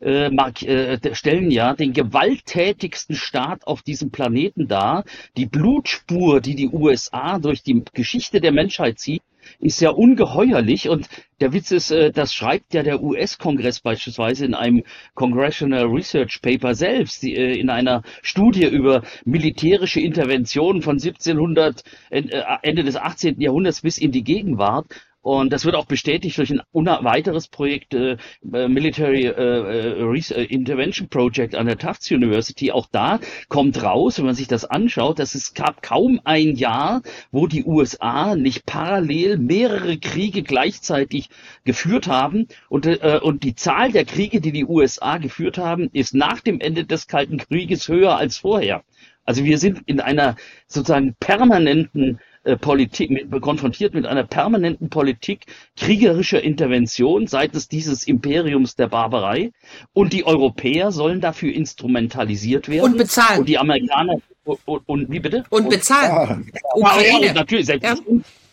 [0.01, 5.05] äh, mark, äh, stellen ja den gewalttätigsten Staat auf diesem Planeten dar.
[5.37, 9.23] Die Blutspur, die die USA durch die Geschichte der Menschheit zieht,
[9.59, 11.07] ist ja ungeheuerlich und
[11.41, 14.83] der Witz ist, äh, das schreibt ja der US-Kongress beispielsweise in einem
[15.15, 22.23] Congressional Research Paper selbst, äh, in einer Studie über militärische Interventionen von 1700, äh,
[22.61, 23.41] Ende des 18.
[23.41, 24.85] Jahrhunderts bis in die Gegenwart.
[25.25, 31.55] Und das wird auch bestätigt durch ein weiteres Projekt, äh, Military äh, äh, Intervention Project
[31.55, 32.71] an der Tufts University.
[32.71, 37.01] Auch da kommt raus, wenn man sich das anschaut, dass es gab kaum ein Jahr,
[37.31, 41.29] wo die USA nicht parallel mehrere Kriege gleichzeitig
[41.63, 42.47] geführt haben.
[42.69, 46.59] Und, äh, und die Zahl der Kriege, die die USA geführt haben, ist nach dem
[46.59, 48.83] Ende des Kalten Krieges höher als vorher.
[49.23, 50.35] Also wir sind in einer
[50.67, 58.75] sozusagen permanenten äh, Politik, mit, konfrontiert mit einer permanenten Politik kriegerischer Intervention seitens dieses Imperiums
[58.75, 59.51] der Barbarei.
[59.93, 62.91] Und die Europäer sollen dafür instrumentalisiert werden.
[62.91, 63.39] Und bezahlen.
[63.39, 65.43] Und die Amerikaner und, und, wie bitte?
[65.49, 66.51] Und bezahlen.
[66.75, 67.25] Und, Ukraine.
[67.27, 67.95] Ja, natürlich, selbst ja.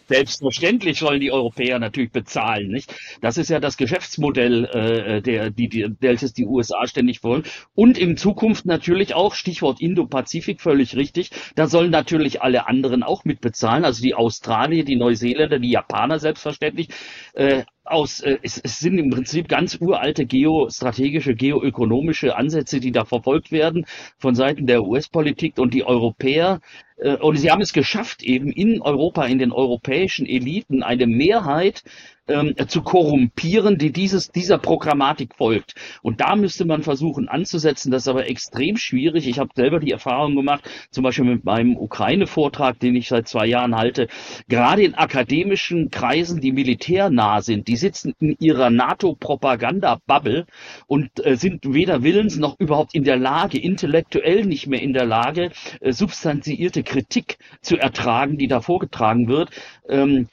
[0.09, 2.95] Selbstverständlich sollen die Europäer natürlich bezahlen, nicht?
[3.21, 7.45] Das ist ja das Geschäftsmodell, äh, der, die, die, welches die USA ständig wollen.
[7.75, 13.25] Und in Zukunft natürlich auch, Stichwort Indo-Pazifik, völlig richtig, da sollen natürlich alle anderen auch
[13.25, 16.89] mitbezahlen, also die Australier, die Neuseeländer, die Japaner selbstverständlich.
[17.35, 23.05] Äh, aus, äh, es, es sind im Prinzip ganz uralte geostrategische, geoökonomische Ansätze, die da
[23.05, 23.87] verfolgt werden
[24.19, 26.61] von Seiten der US-Politik und die Europäer.
[26.97, 31.83] Äh, und sie haben es geschafft, eben in Europa, in den europäischen Eliten eine Mehrheit
[32.29, 35.75] ähm, zu korrumpieren, die dieses, dieser Programmatik folgt.
[36.03, 37.91] Und da müsste man versuchen anzusetzen.
[37.91, 39.27] Das ist aber extrem schwierig.
[39.27, 43.47] Ich habe selber die Erfahrung gemacht, zum Beispiel mit meinem Ukraine-Vortrag, den ich seit zwei
[43.47, 44.09] Jahren halte,
[44.49, 50.47] gerade in akademischen Kreisen, die militärnah sind, die sitzen in ihrer NATO-Propaganda-Bubble
[50.87, 55.07] und äh, sind weder willens noch überhaupt in der Lage, intellektuell nicht mehr in der
[55.07, 59.51] Lage, äh, substanziierte Kritik zu ertragen, die da vorgetragen wird.
[59.89, 60.29] Ähm,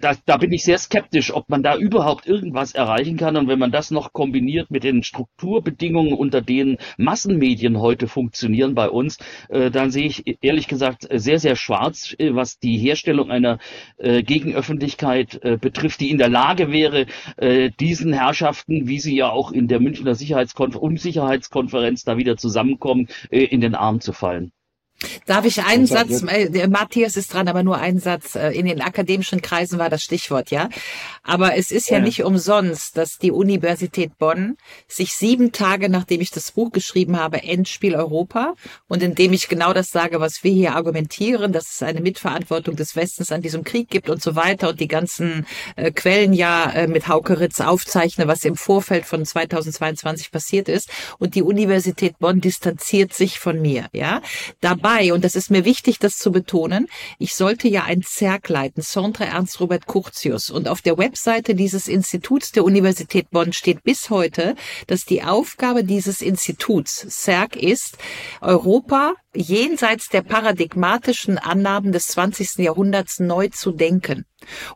[0.00, 3.36] da, da bin ich sehr skeptisch, ob man da überhaupt irgendwas erreichen kann.
[3.36, 8.88] Und wenn man das noch kombiniert mit den Strukturbedingungen, unter denen Massenmedien heute funktionieren bei
[8.88, 13.58] uns, äh, dann sehe ich ehrlich gesagt sehr, sehr schwarz, äh, was die Herstellung einer
[13.98, 19.30] äh, Gegenöffentlichkeit äh, betrifft, die in der Lage wäre, äh, diesen Herrschaften, wie sie ja
[19.30, 24.52] auch in der Münchner Sicherheitskonfer Unsicherheitskonferenz da wieder zusammenkommen, äh, in den Arm zu fallen.
[25.26, 28.34] Darf ich einen Satz, äh, Matthias ist dran, aber nur ein Satz.
[28.34, 30.68] Äh, in den akademischen Kreisen war das Stichwort, ja.
[31.22, 34.56] Aber es ist ja, ja, nicht umsonst, dass die Universität Bonn
[34.88, 38.54] sich sieben Tage, nachdem ich das Buch geschrieben habe, Endspiel Europa,
[38.88, 42.96] und indem ich genau das sage, was wir hier argumentieren, dass es eine Mitverantwortung des
[42.96, 46.86] Westens an diesem Krieg gibt und so weiter und die ganzen äh, Quellen ja äh,
[46.86, 50.88] mit Haukeritz aufzeichne, was im Vorfeld von 2022 passiert ist.
[51.18, 54.22] Und die Universität Bonn distanziert sich von mir, ja.
[54.60, 58.48] Dabei dabei, und das ist mir wichtig, das zu betonen, ich sollte ja ein Zerg
[58.48, 60.50] leiten, Centre Ernst Robert Curtius.
[60.50, 64.54] Und auf der Webseite dieses Instituts der Universität Bonn steht bis heute,
[64.86, 67.98] dass die Aufgabe dieses Instituts, CERC, ist,
[68.40, 72.58] Europa jenseits der paradigmatischen Annahmen des 20.
[72.58, 74.26] Jahrhunderts neu zu denken.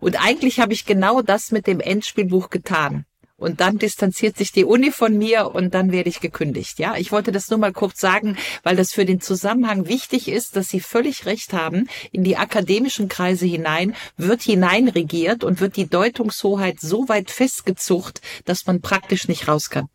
[0.00, 3.04] Und eigentlich habe ich genau das mit dem Endspielbuch getan
[3.36, 6.78] und dann distanziert sich die Uni von mir und dann werde ich gekündigt.
[6.78, 10.56] Ja, ich wollte das nur mal kurz sagen, weil das für den Zusammenhang wichtig ist,
[10.56, 11.88] dass Sie völlig recht haben.
[12.12, 18.66] In die akademischen Kreise hinein wird hineinregiert und wird die Deutungshoheit so weit festgezucht, dass
[18.66, 19.88] man praktisch nicht raus kann.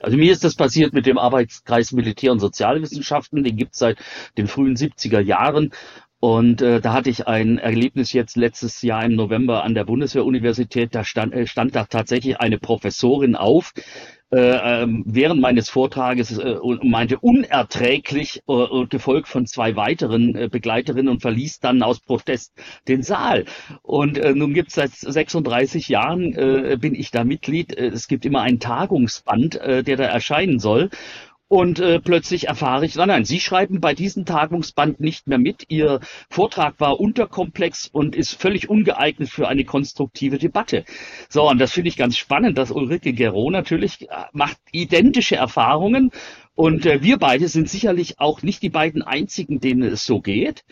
[0.00, 3.42] Also mir ist das passiert mit dem Arbeitskreis Militär- und Sozialwissenschaften.
[3.42, 3.96] Den gibt es seit
[4.36, 5.72] den frühen 70er Jahren.
[6.24, 10.94] Und äh, da hatte ich ein Erlebnis jetzt letztes Jahr im November an der Bundeswehruniversität.
[10.94, 13.74] Da stand, äh, stand da tatsächlich eine Professorin auf
[14.32, 21.08] äh, ähm, während meines Vortrages äh, meinte unerträglich, äh, gefolgt von zwei weiteren äh, Begleiterinnen
[21.08, 22.54] und verließ dann aus Protest
[22.88, 23.44] den Saal.
[23.82, 27.76] Und äh, nun gibt es seit 36 Jahren, äh, bin ich da Mitglied.
[27.76, 30.88] Äh, es gibt immer einen Tagungsband, äh, der da erscheinen soll.
[31.54, 35.66] Und äh, plötzlich erfahre ich, nein, nein, Sie schreiben bei diesem Tagungsband nicht mehr mit.
[35.68, 40.84] Ihr Vortrag war unterkomplex und ist völlig ungeeignet für eine konstruktive Debatte.
[41.28, 46.10] So, und das finde ich ganz spannend, dass Ulrike Gero natürlich äh, macht identische Erfahrungen.
[46.54, 50.64] Und äh, wir beide sind sicherlich auch nicht die beiden einzigen, denen es so geht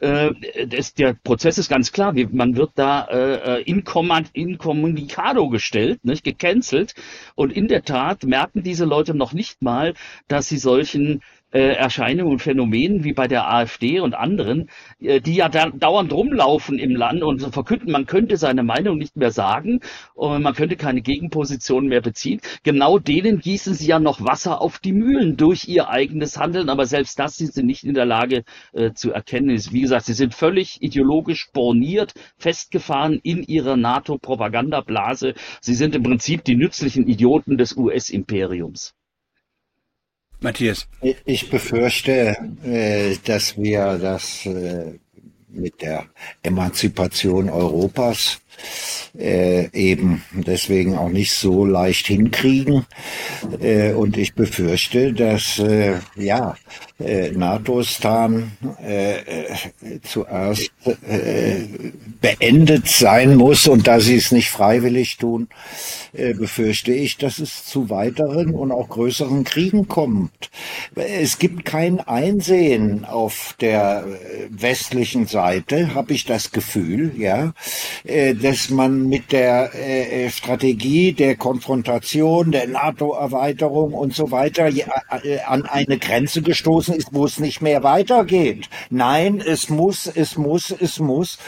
[0.00, 0.32] äh,
[0.66, 2.14] das, der Prozess ist ganz klar.
[2.14, 6.94] Wie, man wird da äh, incommunicado gestellt, nicht gecancelt.
[7.34, 9.94] Und in der Tat merken diese Leute noch nicht mal,
[10.28, 11.22] dass sie solchen
[11.52, 14.70] äh, Erscheinungen und Phänomenen wie bei der AfD und anderen,
[15.00, 19.16] äh, die ja da, dauernd rumlaufen im Land und verkünden, man könnte seine Meinung nicht
[19.16, 19.80] mehr sagen
[20.14, 22.40] und man könnte keine Gegenposition mehr beziehen.
[22.62, 26.86] Genau denen gießen sie ja noch Wasser auf die Mühlen durch ihr eigenes Handeln, aber
[26.86, 29.50] selbst das sind sie nicht in der Lage äh, zu erkennen.
[29.50, 35.34] Wie gesagt, sie sind völlig ideologisch borniert, festgefahren in ihrer NATO-Propagandablase.
[35.60, 38.94] Sie sind im Prinzip die nützlichen Idioten des US-Imperiums.
[40.40, 40.88] Matthias.
[41.24, 44.98] Ich befürchte, äh, dass wir das äh,
[45.48, 46.06] mit der
[46.42, 48.40] Emanzipation Europas
[49.18, 52.86] äh, eben deswegen auch nicht so leicht hinkriegen.
[53.60, 56.56] Äh, und ich befürchte, dass äh, ja
[56.98, 58.52] äh, NATO-Stan
[58.82, 59.44] äh, äh,
[60.02, 61.64] zuerst äh,
[62.20, 65.48] beendet sein muss und da sie es nicht freiwillig tun,
[66.12, 70.50] befürchte ich, dass es zu weiteren und auch größeren Kriegen kommt.
[70.94, 74.06] Es gibt kein Einsehen auf der
[74.50, 77.54] westlichen Seite, habe ich das Gefühl, ja,
[78.04, 85.38] äh, dass man mit der äh, Strategie der Konfrontation, der NATO-Erweiterung und so weiter äh,
[85.46, 88.68] an eine Grenze gestoßen ist, wo es nicht mehr weitergeht.
[88.90, 91.38] Nein, es muss, es muss, es muss.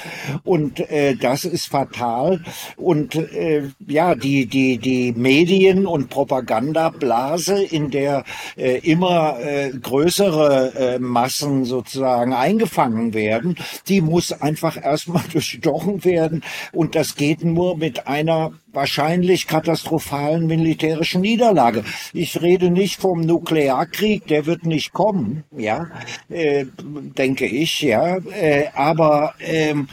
[0.45, 2.41] Und äh, das ist fatal.
[2.77, 8.23] Und äh, ja, die, die, die Medien- und Propagandablase, in der
[8.57, 13.57] äh, immer äh, größere äh, Massen sozusagen eingefangen werden,
[13.89, 16.45] die muss einfach erstmal durchstochen werden.
[16.71, 21.85] Und das geht nur mit einer wahrscheinlich katastrophalen militärischen Niederlage.
[22.13, 25.91] Ich rede nicht vom Nuklearkrieg, der wird nicht kommen, ja,
[26.29, 29.89] äh, denke ich, ja, äh, aber ähm,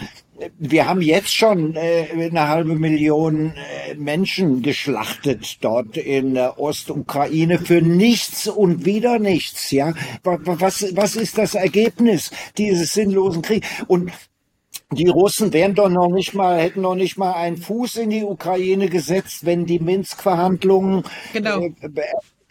[0.58, 7.60] wir haben jetzt schon äh, eine halbe Million äh, Menschen geschlachtet dort in der Ostukraine
[7.60, 9.72] für nichts und wieder nichts.
[9.72, 9.94] Ja,
[10.24, 13.68] was was ist das Ergebnis dieses sinnlosen Kriegs?
[13.88, 14.12] Und
[14.92, 18.24] die Russen wären doch noch nicht mal, hätten noch nicht mal einen Fuß in die
[18.24, 21.62] Ukraine gesetzt, wenn die Minsk-Verhandlungen genau.
[21.62, 21.72] äh,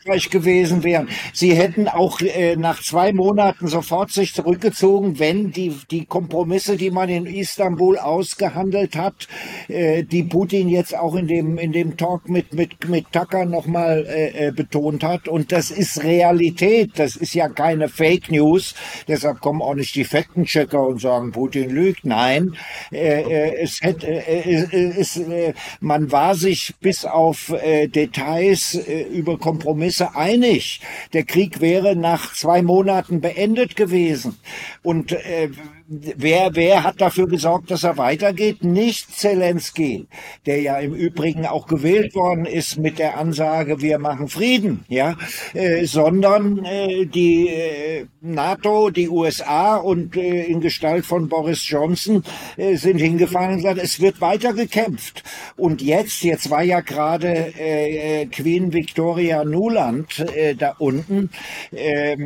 [0.09, 1.09] erfolgreich gewesen wären.
[1.33, 6.91] Sie hätten auch äh, nach zwei Monaten sofort sich zurückgezogen, wenn die, die Kompromisse, die
[6.91, 9.29] man in Istanbul ausgehandelt hat,
[9.69, 14.07] äh, die Putin jetzt auch in dem, in dem Talk mit, mit, mit Tucker nochmal
[14.07, 15.29] äh, äh, betont hat.
[15.29, 16.93] Und das ist Realität.
[16.97, 18.75] Das ist ja keine Fake News.
[19.07, 22.05] Deshalb kommen auch nicht die Faktenchecker und sagen, Putin lügt.
[22.05, 22.55] Nein,
[22.93, 29.03] äh, äh, es hätte, äh, es, äh, man war sich bis auf äh, Details äh,
[29.03, 30.81] über Kompromisse Kompromisse einig.
[31.13, 34.39] Der Krieg wäre nach zwei Monaten beendet gewesen.
[34.83, 35.51] Und äh,
[35.89, 38.63] wer, wer hat dafür gesorgt, dass er weitergeht?
[38.63, 40.07] Nicht Zelensky,
[40.45, 45.17] der ja im Übrigen auch gewählt worden ist mit der Ansage, wir machen Frieden, ja,
[45.55, 52.23] äh, sondern äh, die äh, NATO, die USA und äh, in Gestalt von Boris Johnson
[52.57, 55.23] äh, sind hingefahren und gesagt, es wird weiter gekämpft.
[55.57, 60.25] Und jetzt, jetzt war ja gerade äh, Queen Victoria Nuland
[60.59, 61.31] da unten,
[61.73, 62.17] äh,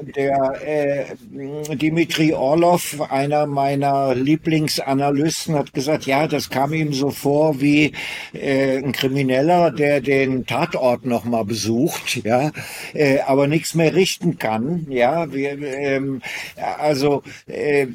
[0.00, 7.92] der Dimitri Orlov, einer meiner Lieblingsanalysten hat gesagt, ja, das kam ihm so vor wie
[8.32, 12.50] äh, ein Krimineller, der den Tatort nochmal besucht, ja,
[12.94, 16.22] äh, aber nichts mehr richten kann, ja, wir, ähm,
[16.56, 17.86] also äh,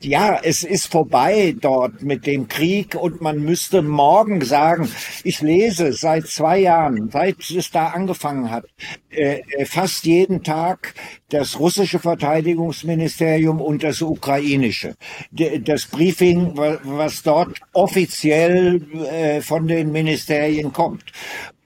[0.00, 4.88] ja, es ist vorbei dort mit dem Krieg und man müsste morgen sagen,
[5.24, 8.64] ich lese seit zwei Jahren, seit es da angefangen hat,
[9.10, 10.94] äh, äh fast jeden Tag
[11.30, 14.94] das russische Verteidigungsministerium und das ukrainische.
[15.30, 18.80] Das Briefing, was dort offiziell
[19.10, 21.04] äh, von den Ministerien kommt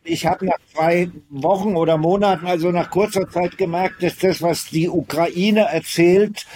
[0.05, 4.67] ich habe nach zwei Wochen oder Monaten, also nach kurzer Zeit gemerkt, dass das, was
[4.67, 6.47] die Ukraine erzählt,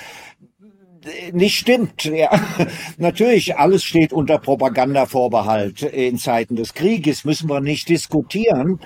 [1.32, 2.04] nicht stimmt.
[2.04, 2.30] Ja.
[2.98, 8.80] Natürlich, alles steht unter Propagandavorbehalt in Zeiten des Krieges, müssen wir nicht diskutieren.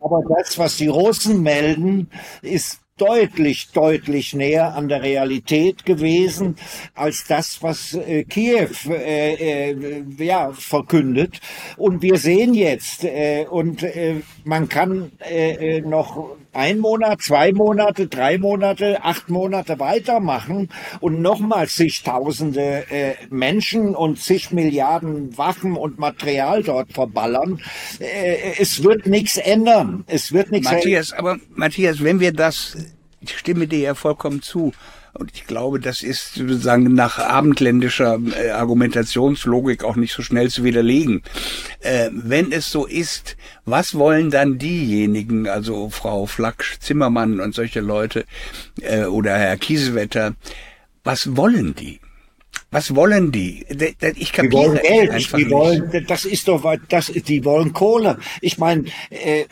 [0.00, 2.10] Aber das, was die Russen melden,
[2.42, 6.56] ist deutlich, deutlich näher an der Realität gewesen
[6.94, 11.40] als das, was äh, Kiew äh, äh, ja, verkündet.
[11.76, 18.08] Und wir sehen jetzt, äh, und äh, man kann äh, noch ein Monat, zwei Monate,
[18.08, 25.98] drei Monate, acht Monate weitermachen und nochmal zigtausende äh, Menschen und zig Milliarden Waffen und
[25.98, 27.60] Material dort verballern.
[28.00, 30.04] Äh, es wird nichts ändern.
[30.06, 32.76] Es wird nichts Matthias, aber Matthias, wenn wir das
[33.20, 34.72] ich stimme dir ja vollkommen zu.
[35.18, 40.64] Und ich glaube, das ist sozusagen nach abendländischer äh, Argumentationslogik auch nicht so schnell zu
[40.64, 41.22] widerlegen.
[41.80, 47.80] Äh, wenn es so ist, was wollen dann diejenigen, also Frau Flacksch, Zimmermann und solche
[47.80, 48.24] Leute
[48.80, 50.34] äh, oder Herr Kiesewetter,
[51.04, 52.00] was wollen die?
[52.76, 53.64] Was wollen die?
[54.16, 55.32] Ich die wollen Geld.
[55.34, 58.18] Die wollen, das ist doch, das, die wollen Kohle.
[58.42, 59.46] Ich meine, äh,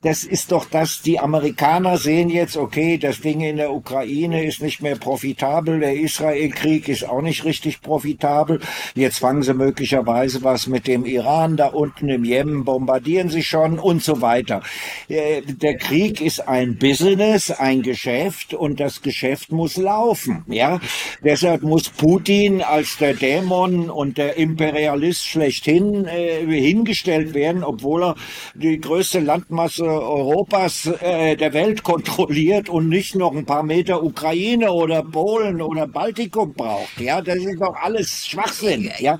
[0.00, 4.62] das ist doch das, die Amerikaner sehen jetzt, okay, das Ding in der Ukraine ist
[4.62, 8.60] nicht mehr profitabel, der Israel-Krieg ist auch nicht richtig profitabel.
[8.94, 13.80] Jetzt fangen sie möglicherweise was mit dem Iran da unten im Jemen, bombardieren sie schon
[13.80, 14.62] und so weiter.
[15.08, 20.80] Äh, der Krieg ist ein Business, ein Geschäft und das Geschäft muss laufen, ja.
[21.24, 28.04] Deshalb muss Putin ihn als der Dämon und der Imperialist schlechthin äh, hingestellt werden, obwohl
[28.04, 28.14] er
[28.54, 34.72] die größte Landmasse Europas äh, der Welt kontrolliert und nicht noch ein paar Meter Ukraine
[34.72, 37.00] oder Polen oder Baltikum braucht.
[37.00, 38.90] Ja, das ist doch alles Schwachsinn.
[38.98, 39.18] Ja,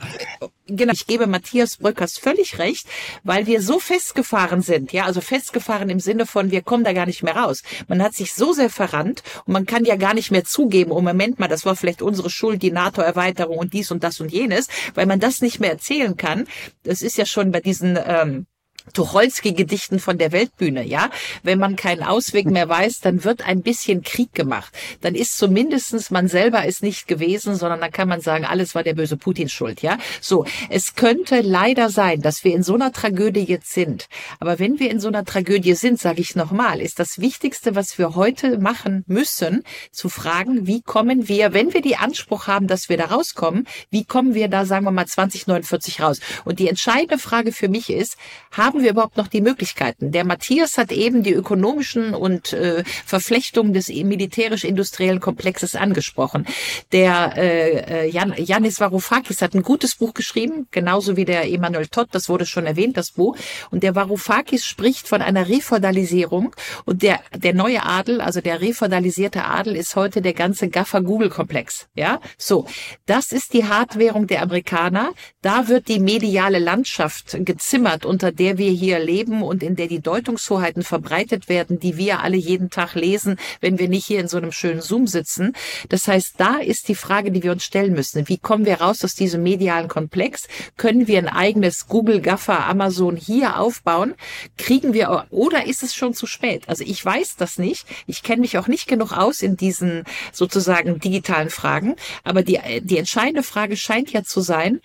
[0.74, 2.86] Genau, ich gebe Matthias Brückers völlig recht,
[3.24, 7.04] weil wir so festgefahren sind, ja, also festgefahren im Sinne von, wir kommen da gar
[7.04, 7.62] nicht mehr raus.
[7.88, 11.02] Man hat sich so sehr verrannt und man kann ja gar nicht mehr zugeben, oh
[11.02, 14.68] Moment mal, das war vielleicht unsere Schuld, die NATO-Erweiterung und dies und das und jenes,
[14.94, 16.46] weil man das nicht mehr erzählen kann.
[16.84, 18.46] Das ist ja schon bei diesen ähm,
[18.92, 21.10] Tucholsky-Gedichten von der Weltbühne, ja.
[21.42, 24.72] Wenn man keinen Ausweg mehr weiß, dann wird ein bisschen Krieg gemacht.
[25.00, 28.82] Dann ist zumindestens man selber es nicht gewesen, sondern dann kann man sagen, alles war
[28.82, 29.98] der böse Putin schuld, ja.
[30.20, 30.44] So.
[30.68, 34.08] Es könnte leider sein, dass wir in so einer Tragödie jetzt sind.
[34.40, 37.98] Aber wenn wir in so einer Tragödie sind, sage ich nochmal, ist das Wichtigste, was
[37.98, 42.88] wir heute machen müssen, zu fragen, wie kommen wir, wenn wir die Anspruch haben, dass
[42.88, 46.20] wir da rauskommen, wie kommen wir da, sagen wir mal, 2049 raus?
[46.44, 48.16] Und die entscheidende Frage für mich ist,
[48.50, 50.12] haben haben wir überhaupt noch die Möglichkeiten?
[50.12, 56.46] Der Matthias hat eben die ökonomischen und äh, Verflechtungen des militärisch-industriellen Komplexes angesprochen.
[56.90, 61.88] Der äh, äh Jan, Janis Varoufakis hat ein gutes Buch geschrieben, genauso wie der Emanuel
[61.88, 63.36] Todd, das wurde schon erwähnt, das Buch.
[63.70, 66.54] Und der Varoufakis spricht von einer Refeudalisierung
[66.86, 71.88] und der, der neue Adel, also der refeudalisierte Adel ist heute der ganze Gaffer-Google-Komplex.
[71.94, 72.66] Ja, so.
[73.04, 75.12] Das ist die Hardwährung der Amerikaner.
[75.42, 79.88] Da wird die mediale Landschaft gezimmert, unter der wir wir hier leben und in der
[79.88, 84.28] die Deutungshoheiten verbreitet werden, die wir alle jeden Tag lesen, wenn wir nicht hier in
[84.28, 85.52] so einem schönen Zoom sitzen.
[85.88, 88.28] Das heißt, da ist die Frage, die wir uns stellen müssen.
[88.28, 90.46] Wie kommen wir raus aus diesem medialen Komplex?
[90.76, 94.14] Können wir ein eigenes Google, Gaffer, Amazon hier aufbauen?
[94.56, 96.68] Kriegen wir, oder ist es schon zu spät?
[96.68, 97.84] Also ich weiß das nicht.
[98.06, 101.96] Ich kenne mich auch nicht genug aus in diesen sozusagen digitalen Fragen.
[102.22, 104.80] Aber die, die entscheidende Frage scheint ja zu sein,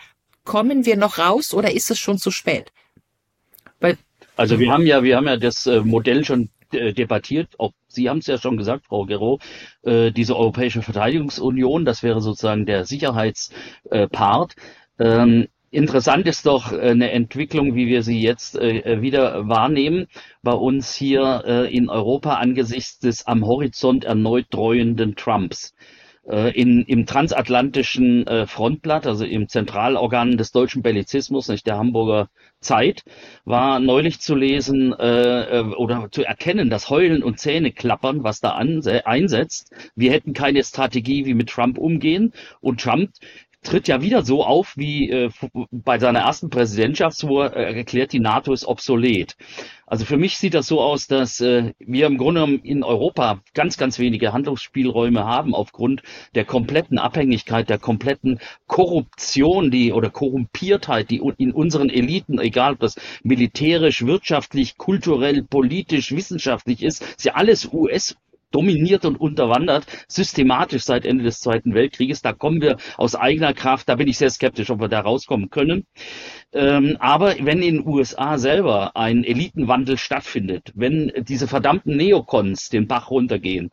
[0.46, 2.72] kommen wir noch raus oder ist es schon zu spät?
[4.38, 7.60] Also wir haben ja, wir haben ja das äh, Modell schon äh, debattiert.
[7.60, 9.40] Auch Sie haben es ja schon gesagt, Frau Gero,
[9.82, 14.56] äh, diese Europäische Verteidigungsunion, das wäre sozusagen der Sicherheitspart.
[15.00, 20.08] Ähm, interessant ist doch eine Entwicklung, wie wir sie jetzt wieder wahrnehmen,
[20.42, 25.76] bei uns hier in Europa angesichts des am Horizont erneut dreuenden Trumps.
[26.30, 32.30] Äh, in, im transatlantischen äh, Frontblatt, also im Zentralorgan des deutschen Bellizismus, nicht der Hamburger
[32.60, 33.06] Zeit,
[33.46, 38.52] war neulich zu lesen äh, äh oder zu erkennen, das Heulen und Zähneklappern, was da
[38.52, 39.72] an, einsetzt.
[39.96, 42.34] Wir hätten keine Strategie, wie mit Trump umgehen.
[42.60, 43.12] Und Trump
[43.68, 45.30] tritt ja wieder so auf wie äh,
[45.72, 49.36] bei seiner ersten Präsidentschaft, er äh, erklärt, die NATO ist obsolet.
[49.86, 53.42] Also für mich sieht das so aus, dass äh, wir im Grunde genommen in Europa
[53.54, 56.04] ganz, ganz wenige Handlungsspielräume haben aufgrund
[56.36, 62.80] der kompletten Abhängigkeit, der kompletten Korruption, die oder Korrumpiertheit, die in unseren Eliten, egal ob
[62.80, 68.18] das militärisch, wirtschaftlich, kulturell, politisch, wissenschaftlich ist, ist ja alles US
[68.52, 72.22] dominiert und unterwandert, systematisch seit Ende des Zweiten Weltkrieges.
[72.22, 75.50] Da kommen wir aus eigener Kraft, da bin ich sehr skeptisch, ob wir da rauskommen
[75.50, 75.86] können.
[76.54, 82.88] Ähm, aber wenn in den USA selber ein Elitenwandel stattfindet, wenn diese verdammten Neokons den
[82.88, 83.72] Bach runtergehen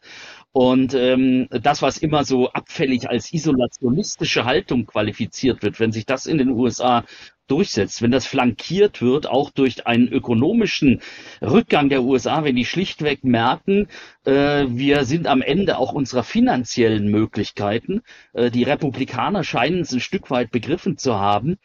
[0.52, 6.26] und ähm, das, was immer so abfällig als isolationistische Haltung qualifiziert wird, wenn sich das
[6.26, 7.04] in den USA
[7.46, 11.00] durchsetzt, wenn das flankiert wird, auch durch einen ökonomischen
[11.42, 13.88] Rückgang der USA, wenn die schlichtweg merken,
[14.24, 20.00] äh, wir sind am Ende auch unserer finanziellen Möglichkeiten, äh, die Republikaner scheinen es ein
[20.00, 21.58] Stück weit begriffen zu haben,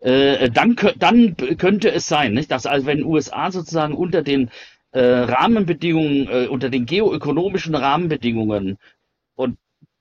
[0.00, 2.50] äh, dann, dann könnte es sein, nicht?
[2.50, 4.50] dass also wenn USA sozusagen unter den
[4.92, 8.78] äh, Rahmenbedingungen, äh, unter den geoökonomischen Rahmenbedingungen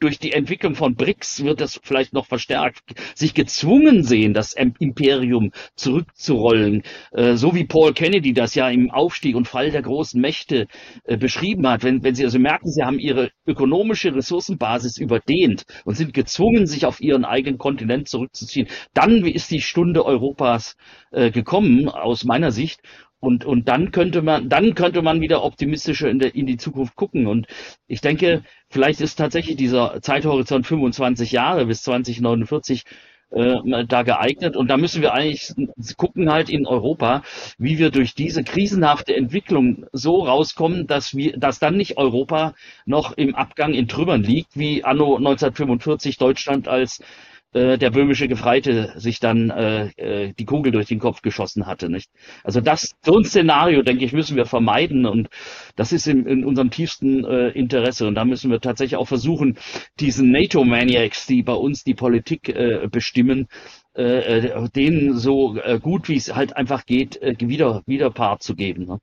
[0.05, 2.83] durch die Entwicklung von BRICS wird das vielleicht noch verstärkt,
[3.15, 9.35] sich gezwungen sehen, das Imperium zurückzurollen, äh, so wie Paul Kennedy das ja im Aufstieg
[9.35, 10.67] und Fall der großen Mächte
[11.05, 11.83] äh, beschrieben hat.
[11.83, 16.85] Wenn, wenn Sie also merken, Sie haben Ihre ökonomische Ressourcenbasis überdehnt und sind gezwungen, sich
[16.85, 20.77] auf Ihren eigenen Kontinent zurückzuziehen, dann ist die Stunde Europas
[21.09, 22.81] äh, gekommen, aus meiner Sicht.
[23.25, 26.95] Und, und dann könnte man, dann könnte man wieder optimistischer in, der, in die Zukunft
[26.95, 27.25] gucken.
[27.25, 27.47] Und
[27.87, 32.83] ich denke, vielleicht ist tatsächlich dieser Zeithorizont 25 Jahre bis 2049
[33.31, 34.55] äh, da geeignet.
[34.55, 35.51] Und da müssen wir eigentlich
[35.97, 37.23] gucken halt in Europa,
[37.57, 42.53] wie wir durch diese krisenhafte Entwicklung so rauskommen, dass wir, dass dann nicht Europa
[42.85, 47.01] noch im Abgang in Trümmern liegt, wie anno 1945 Deutschland als
[47.55, 51.89] äh, der böhmische Gefreite sich dann äh, äh, die Kugel durch den Kopf geschossen hatte.
[51.89, 52.11] Nicht?
[52.43, 55.29] Also das, so ein Szenario, denke ich, müssen wir vermeiden und
[55.77, 59.57] das ist in, in unserem tiefsten äh, Interesse und da müssen wir tatsächlich auch versuchen,
[60.01, 63.47] diesen NATO-Maniacs, die bei uns die Politik äh, bestimmen,
[63.95, 68.43] äh, äh denen so äh, gut wie es halt einfach geht, äh, wieder, wieder Part
[68.43, 68.85] zu geben.
[68.85, 68.99] Ne?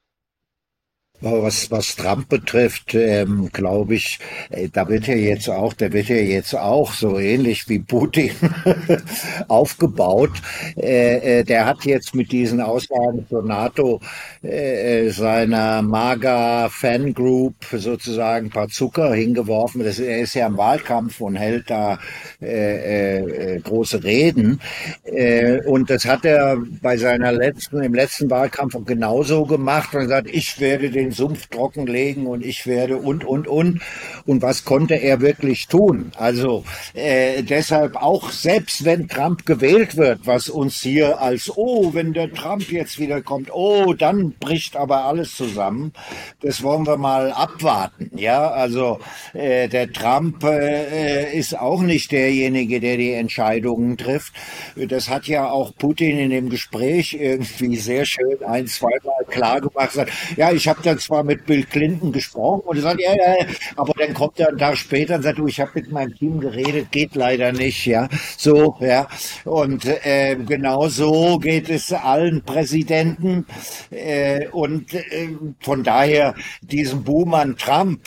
[1.23, 4.19] Was, was Trump betrifft, ähm, glaube ich,
[4.51, 8.33] äh, da wird er jetzt auch, der wird ja jetzt auch so ähnlich wie Putin
[9.49, 10.33] aufgebaut.
[10.77, 14.01] Äh, äh, der hat jetzt mit diesen Aussagen zur NATO
[14.43, 19.85] äh, äh seiner MAGA-Fangroup sozusagen ein paar Zucker hingeworfen.
[19.85, 21.99] Das, er ist ja im Wahlkampf und hält da
[22.41, 24.61] äh, äh, große Reden.
[25.05, 30.29] Äh, und das hat er bei seiner letzten, im letzten Wahlkampf genauso gemacht und gesagt,
[30.31, 33.81] ich werde den Sumpf trockenlegen und ich werde und, und, und.
[34.27, 36.13] Und was konnte er wirklich tun?
[36.17, 42.13] Also äh, deshalb auch, selbst wenn Trump gewählt wird, was uns hier als, oh, wenn
[42.13, 45.93] der Trump jetzt wieder kommt, oh, dann bricht aber alles zusammen.
[46.41, 48.11] Das wollen wir mal abwarten.
[48.15, 49.01] Ja, also
[49.33, 54.35] äh, der Trump äh, ist auch nicht derjenige, der die Entscheidungen trifft.
[54.77, 59.99] Das hat ja auch Putin in dem Gespräch irgendwie sehr schön ein, zweimal klar gemacht.
[60.37, 63.47] Ja, ich habe dann zwar mit Bill Clinton gesprochen und er sagt, ja, ja,
[63.77, 66.41] aber dann kommt er einen Tag später und sagt, du, ich habe mit meinem Team
[66.41, 69.09] geredet, geht leider nicht, ja, so, ja,
[69.45, 73.47] und äh, genau so geht es allen Präsidenten
[73.91, 75.29] äh, und äh,
[75.61, 78.01] von daher diesen Buhmann Trump,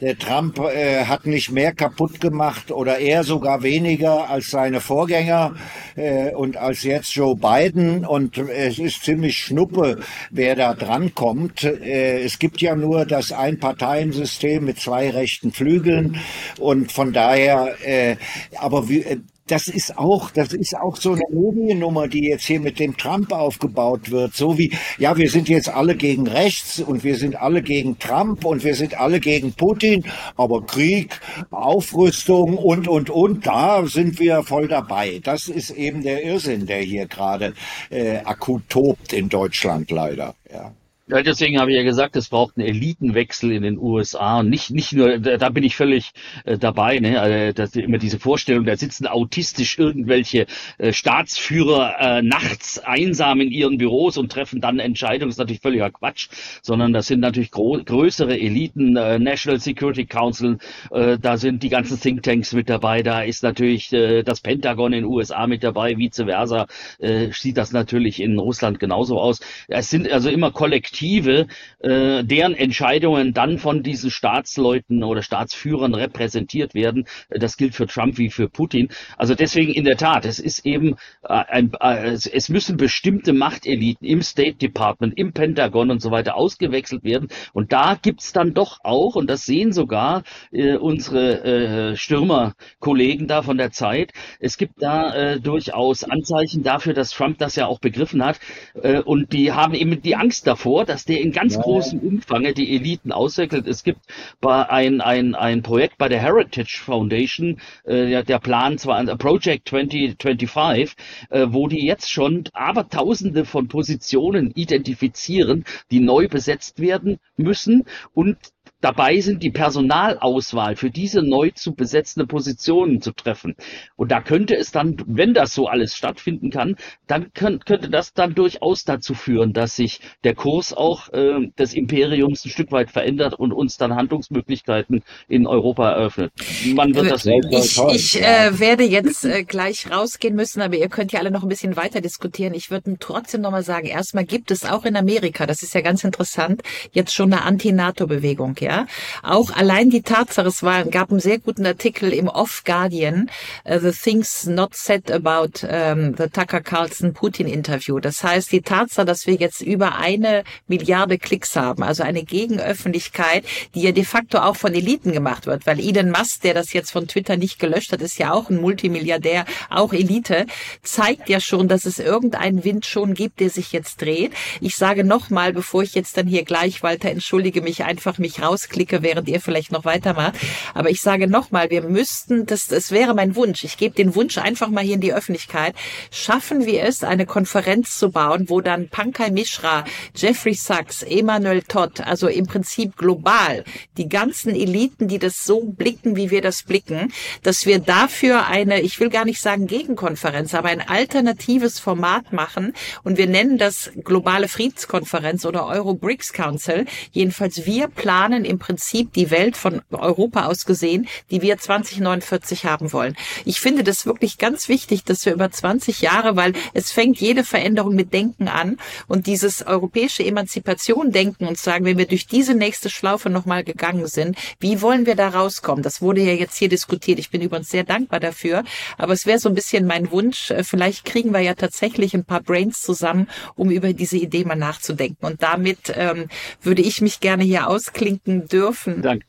[0.00, 5.54] der Trump äh, hat nicht mehr kaputt gemacht oder er sogar weniger als seine Vorgänger
[5.96, 11.64] äh, und als jetzt Joe Biden und es ist ziemlich schnuppe, wer da dran kommt.
[11.64, 16.18] Äh, es gibt ja nur das Einparteiensystem mit zwei rechten Flügeln
[16.58, 18.16] und von daher, äh,
[18.58, 19.16] aber wie, äh,
[19.46, 23.32] das ist auch, das ist auch so eine Mediennummer, die jetzt hier mit dem Trump
[23.32, 24.34] aufgebaut wird.
[24.34, 28.44] So wie, ja, wir sind jetzt alle gegen rechts und wir sind alle gegen Trump
[28.44, 30.04] und wir sind alle gegen Putin,
[30.36, 31.18] aber Krieg,
[31.50, 35.18] Aufrüstung und, und, und, da sind wir voll dabei.
[35.24, 37.54] Das ist eben der Irrsinn, der hier gerade
[37.88, 40.74] äh, akut tobt in Deutschland leider, ja.
[41.10, 44.70] Ja, deswegen habe ich ja gesagt, es braucht einen Elitenwechsel in den USA und nicht
[44.70, 46.10] nicht nur, da, bin ich völlig
[46.44, 50.44] äh, dabei, ne, also, dass immer diese Vorstellung, da sitzen autistisch irgendwelche
[50.76, 55.62] äh, Staatsführer äh, nachts einsam in ihren Büros und treffen dann Entscheidungen, das ist natürlich
[55.62, 56.28] völliger Quatsch,
[56.60, 60.58] sondern das sind natürlich größere Eliten, äh, National Security Council,
[60.90, 65.04] äh, da sind die ganzen Thinktanks mit dabei, da ist natürlich äh, das Pentagon in
[65.04, 66.66] den USA mit dabei, vice versa,
[66.98, 69.40] äh, sieht das natürlich in Russland genauso aus.
[69.68, 71.46] Es sind also immer kollektiv Kollektive,
[71.80, 77.06] äh, deren Entscheidungen dann von diesen Staatsleuten oder Staatsführern repräsentiert werden.
[77.30, 78.88] Das gilt für Trump wie für Putin.
[79.16, 84.06] Also deswegen in der Tat, es ist eben äh, ein, äh, es müssen bestimmte Machteliten
[84.06, 87.28] im State Department, im Pentagon und so weiter ausgewechselt werden.
[87.52, 93.42] Und da gibt's dann doch auch, und das sehen sogar äh, unsere äh, Stürmerkollegen da
[93.42, 97.78] von der Zeit, es gibt da äh, durchaus Anzeichen dafür, dass Trump das ja auch
[97.78, 98.40] begriffen hat.
[98.82, 101.62] Äh, und die haben eben die Angst davor, dass der in ganz ja.
[101.62, 103.66] großem Umfang die Eliten auswechselt.
[103.66, 104.00] Es gibt
[104.40, 109.68] bei ein, ein, ein Projekt bei der Heritage Foundation, äh, der Plan zwar ein Project
[109.68, 110.94] 2025,
[111.30, 117.84] äh, wo die jetzt schon abertausende von Positionen identifizieren, die neu besetzt werden müssen
[118.14, 118.36] und
[118.80, 123.56] dabei sind, die Personalauswahl für diese neu zu besetzende Positionen zu treffen.
[123.96, 126.76] Und da könnte es dann, wenn das so alles stattfinden kann,
[127.06, 131.74] dann könnt, könnte das dann durchaus dazu führen, dass sich der Kurs auch äh, des
[131.74, 136.32] Imperiums ein Stück weit verändert und uns dann Handlungsmöglichkeiten in Europa eröffnet.
[136.74, 137.42] Man wird das sehen.
[137.50, 141.42] Ich, ich äh, werde jetzt äh, gleich rausgehen müssen, aber ihr könnt ja alle noch
[141.42, 142.54] ein bisschen weiter diskutieren.
[142.54, 146.04] Ich würde trotzdem nochmal sagen, erstmal gibt es auch in Amerika, das ist ja ganz
[146.04, 146.62] interessant,
[146.92, 148.54] jetzt schon eine Anti-NATO-Bewegung.
[148.60, 148.67] Ja?
[148.68, 148.86] Ja.
[149.22, 153.30] Auch allein die Tatsache, es war, gab einen sehr guten Artikel im Off Guardian,
[153.64, 157.98] uh, The Things Not Said About um, the Tucker Carlson Putin Interview.
[157.98, 163.44] Das heißt, die Tatsache, dass wir jetzt über eine Milliarde Klicks haben, also eine Gegenöffentlichkeit,
[163.74, 166.90] die ja de facto auch von Eliten gemacht wird, weil Elon Musk, der das jetzt
[166.90, 170.46] von Twitter nicht gelöscht hat, ist ja auch ein Multimilliardär, auch Elite,
[170.82, 174.32] zeigt ja schon, dass es irgendeinen Wind schon gibt, der sich jetzt dreht.
[174.60, 178.57] Ich sage nochmal, bevor ich jetzt dann hier gleich, Walter, entschuldige mich, einfach mich raus
[178.58, 180.34] rausklicke, während ihr vielleicht noch weitermacht.
[180.74, 183.64] Aber ich sage nochmal, wir müssten, das, das wäre mein Wunsch.
[183.64, 185.74] Ich gebe den Wunsch einfach mal hier in die Öffentlichkeit.
[186.10, 189.84] Schaffen wir es, eine Konferenz zu bauen, wo dann Pankaj Mishra,
[190.14, 193.64] Jeffrey Sachs, Emmanuel Todd, also im Prinzip global,
[193.96, 198.80] die ganzen Eliten, die das so blicken, wie wir das blicken, dass wir dafür eine,
[198.80, 202.72] ich will gar nicht sagen Gegenkonferenz, aber ein alternatives Format machen
[203.04, 206.86] und wir nennen das globale Friedenskonferenz oder Euro BRICS Council.
[207.12, 212.92] Jedenfalls wir planen im Prinzip die Welt von Europa aus gesehen, die wir 2049 haben
[212.92, 213.16] wollen.
[213.44, 217.44] Ich finde das wirklich ganz wichtig, dass wir über 20 Jahre, weil es fängt jede
[217.44, 218.76] Veränderung mit Denken an
[219.06, 224.06] und dieses europäische Emanzipation denken und sagen, wenn wir durch diese nächste Schlaufe nochmal gegangen
[224.06, 225.82] sind, wie wollen wir da rauskommen?
[225.82, 227.18] Das wurde ja jetzt hier diskutiert.
[227.18, 228.64] Ich bin übrigens sehr dankbar dafür.
[228.96, 230.50] Aber es wäre so ein bisschen mein Wunsch.
[230.50, 234.56] Äh, vielleicht kriegen wir ja tatsächlich ein paar Brains zusammen, um über diese Idee mal
[234.56, 235.26] nachzudenken.
[235.26, 236.28] Und damit ähm,
[236.62, 239.02] würde ich mich gerne hier ausklinken dürfen.
[239.02, 239.26] Danke.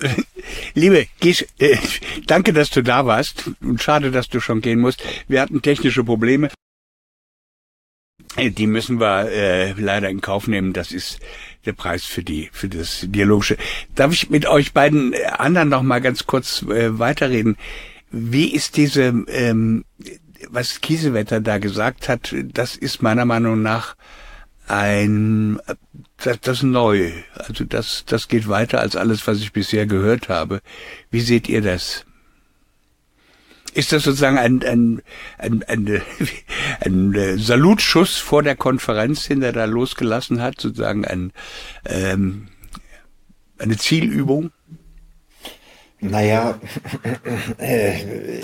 [0.74, 1.76] Liebe Gies, äh,
[2.26, 3.50] danke, dass du da warst.
[3.60, 5.02] Und schade, dass du schon gehen musst.
[5.28, 6.50] Wir hatten technische Probleme.
[8.36, 10.72] Äh, die müssen wir äh, leider in Kauf nehmen.
[10.72, 11.20] Das ist
[11.66, 13.56] der Preis für die für das dialogische.
[13.94, 17.56] Darf ich mit euch beiden anderen noch mal ganz kurz äh, weiterreden?
[18.10, 19.84] Wie ist diese, ähm,
[20.48, 22.34] was Kiesewetter da gesagt hat?
[22.52, 23.94] Das ist meiner Meinung nach
[24.70, 25.60] ein
[26.18, 27.10] das, das neu.
[27.34, 30.60] Also das, das geht weiter als alles, was ich bisher gehört habe.
[31.10, 32.04] Wie seht ihr das?
[33.72, 35.02] Ist das sozusagen ein, ein,
[35.38, 36.02] ein, ein,
[36.80, 41.32] ein, ein Salutschuss vor der Konferenz, den er da losgelassen hat, sozusagen ein,
[41.86, 42.48] ähm,
[43.58, 44.50] eine Zielübung?
[46.00, 46.58] Naja,
[47.58, 48.40] äh,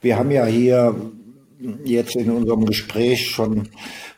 [0.00, 0.94] wir haben ja hier
[1.84, 3.68] jetzt in unserem Gespräch schon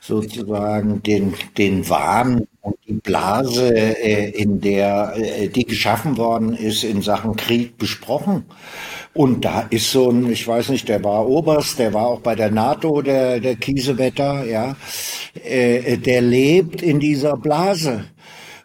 [0.00, 6.84] sozusagen den, den Wahn und die Blase, äh, in der äh, die geschaffen worden ist
[6.84, 8.44] in Sachen Krieg besprochen.
[9.12, 12.34] Und da ist so ein, ich weiß nicht, der war Oberst, der war auch bei
[12.34, 14.76] der NATO, der, der Kiesewetter, ja,
[15.42, 18.04] äh, der lebt in dieser Blase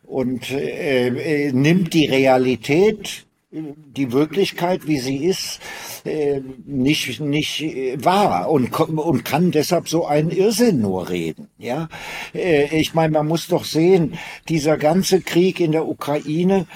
[0.04, 1.08] und äh,
[1.48, 3.25] äh, nimmt die Realität,
[3.56, 5.60] die Wirklichkeit, wie sie ist,
[6.04, 11.50] äh, nicht, nicht äh, wahr und, und kann deshalb so einen Irrsinn nur reden.
[11.58, 11.90] Ja,
[12.34, 14.18] äh, ich meine, man muss doch sehen,
[14.50, 16.68] dieser ganze Krieg in der Ukraine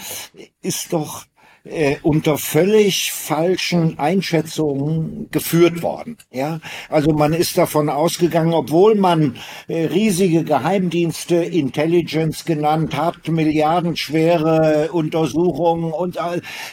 [0.62, 1.26] ist doch
[1.66, 6.18] äh, unter völlig falschen Einschätzungen geführt worden.
[6.32, 9.36] Ja, also man ist davon ausgegangen, obwohl man
[9.68, 16.18] äh, riesige Geheimdienste, Intelligence genannt hat, milliardenschwere Untersuchungen und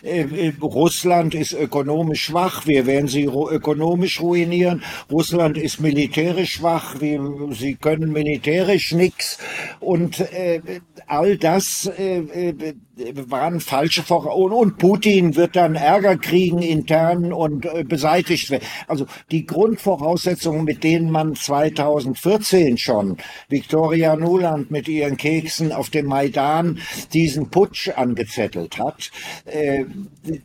[0.03, 4.83] äh, äh, Russland ist ökonomisch schwach, wir werden sie ökonomisch ruinieren.
[5.11, 7.21] Russland ist militärisch schwach, wir,
[7.51, 9.39] sie können militärisch nichts
[9.81, 10.61] und äh,
[11.07, 17.67] all das äh, äh waren falsche Voraussetzungen und Putin wird dann Ärger kriegen intern und
[17.67, 18.65] äh, beseitigt werden.
[18.87, 23.19] Also die Grundvoraussetzungen, mit denen man 2014 schon
[23.49, 26.79] Viktoria Nuland mit ihren Keksen auf dem Maidan
[27.13, 29.11] diesen Putsch angezettelt hat,
[29.45, 29.85] äh,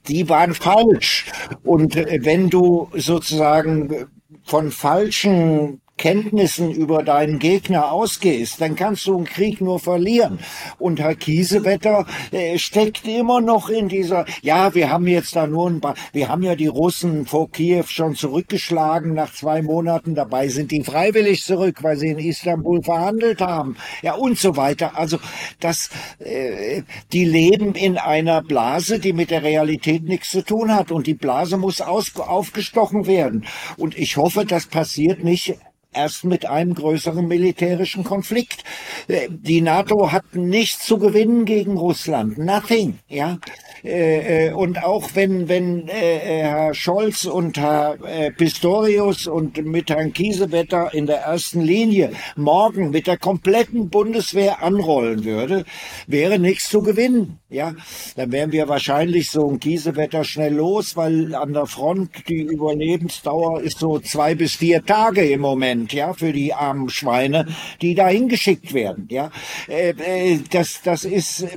[0.08, 1.26] die waren falsch.
[1.64, 4.08] Und äh, wenn du sozusagen
[4.44, 10.40] von falschen Kenntnissen über deinen Gegner ausgehst, dann kannst du einen Krieg nur verlieren.
[10.80, 15.70] Und Herr Kiesewetter äh, steckt immer noch in dieser, ja, wir haben jetzt da nur
[15.70, 20.48] ein paar, wir haben ja die Russen vor Kiew schon zurückgeschlagen nach zwei Monaten, dabei
[20.48, 24.98] sind die freiwillig zurück, weil sie in Istanbul verhandelt haben, ja und so weiter.
[24.98, 25.20] Also
[25.60, 26.82] das, äh,
[27.14, 31.14] die leben in einer Blase, die mit der Realität nichts zu tun hat und die
[31.14, 33.46] Blase muss aus, aufgestochen werden.
[33.78, 35.60] Und ich hoffe, das passiert nicht
[35.94, 38.64] erst mit einem größeren militärischen Konflikt.
[39.08, 42.38] Äh, die NATO hat nichts zu gewinnen gegen Russland.
[42.38, 43.40] Nothing, ja.
[43.84, 47.98] Äh, äh, und auch wenn, wenn Herr Scholz und Herr
[48.38, 55.26] Pistorius und mit Herrn Kiesewetter in der ersten Linie morgen mit der kompletten Bundeswehr anrollen
[55.26, 55.66] würde,
[56.08, 57.40] wäre nichts zu gewinnen.
[57.50, 57.74] Ja,
[58.16, 63.62] dann wären wir wahrscheinlich so ein Kiesewetter schnell los, weil an der Front die Überlebensdauer
[63.62, 67.48] ist so zwei bis vier Tage im Moment, ja, für die armen Schweine,
[67.82, 69.32] die da hingeschickt werden, ja.
[69.68, 71.48] Äh, das, das ist,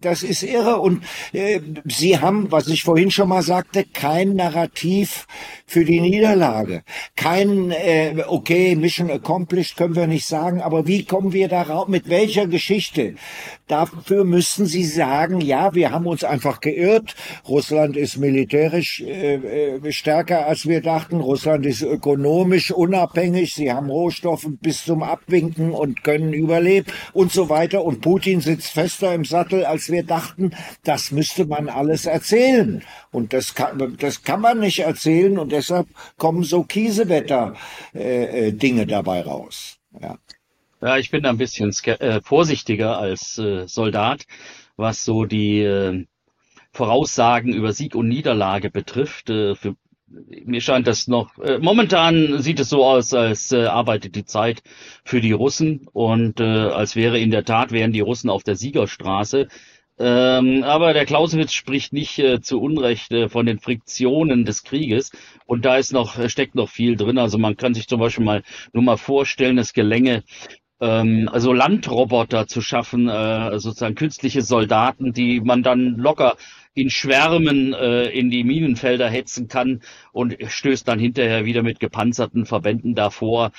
[0.00, 5.26] das ist irre und äh, sie haben, was ich vorhin schon mal sagte, kein Narrativ
[5.66, 6.82] für die Niederlage.
[7.16, 11.88] Kein, äh, okay, Mission accomplished können wir nicht sagen, aber wie kommen wir da raus?
[11.88, 13.14] Mit welcher Geschichte?
[13.66, 17.14] Dafür müssten sie sagen, ja, wir haben uns einfach geirrt.
[17.48, 21.20] Russland ist militärisch äh, äh, stärker, als wir dachten.
[21.20, 23.54] Russland ist ökonomisch unabhängig.
[23.54, 27.82] Sie haben Rohstoffe bis zum Abwinken und können überleben und so weiter.
[27.84, 30.50] Und Putin sitzt fester im Sattel, als wir dachten.
[30.82, 32.82] Das müsste man alles erzählen.
[33.12, 35.38] Und das kann, das kann man nicht erzählen.
[35.38, 35.86] Und deshalb
[36.18, 39.78] kommen so Kiesewetter-Dinge äh, äh dabei raus.
[39.98, 40.18] Ja.
[40.84, 44.26] Ja, ich bin ein bisschen äh, vorsichtiger als äh, Soldat,
[44.76, 46.04] was so die äh,
[46.72, 49.30] Voraussagen über Sieg und Niederlage betrifft.
[49.30, 49.76] Äh, für,
[50.08, 54.62] mir scheint das noch, äh, momentan sieht es so aus, als äh, arbeitet die Zeit
[55.06, 58.56] für die Russen und äh, als wäre in der Tat, wären die Russen auf der
[58.56, 59.48] Siegerstraße.
[59.96, 65.12] Ähm, aber der Clausewitz spricht nicht äh, zu Unrecht äh, von den Friktionen des Krieges.
[65.46, 67.16] Und da ist noch, steckt noch viel drin.
[67.16, 68.42] Also man kann sich zum Beispiel mal
[68.74, 70.24] nur mal vorstellen, es gelänge
[70.84, 76.36] ähm, also Landroboter zu schaffen, äh, sozusagen künstliche Soldaten, die man dann locker
[76.74, 79.80] in Schwärmen äh, in die Minenfelder hetzen kann
[80.12, 83.52] und stößt dann hinterher wieder mit gepanzerten Verbänden davor.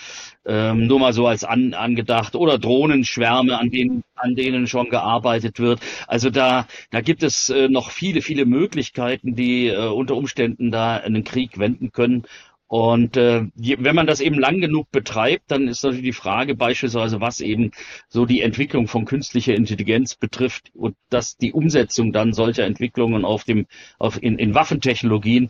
[0.45, 2.35] Ähm, nur mal so als an, angedacht.
[2.35, 5.79] Oder Drohnenschwärme, an denen, an denen schon gearbeitet wird.
[6.07, 10.97] Also da, da gibt es äh, noch viele, viele Möglichkeiten, die äh, unter Umständen da
[10.97, 12.23] einen Krieg wenden können.
[12.67, 17.21] Und äh, wenn man das eben lang genug betreibt, dann ist natürlich die Frage beispielsweise,
[17.21, 17.71] was eben
[18.09, 23.43] so die Entwicklung von künstlicher Intelligenz betrifft und dass die Umsetzung dann solcher Entwicklungen auf
[23.43, 23.67] dem,
[23.99, 25.49] auf in, in Waffentechnologien,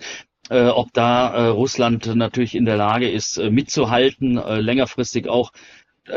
[0.49, 5.51] äh, ob da äh, Russland natürlich in der Lage ist, äh, mitzuhalten, äh, längerfristig auch.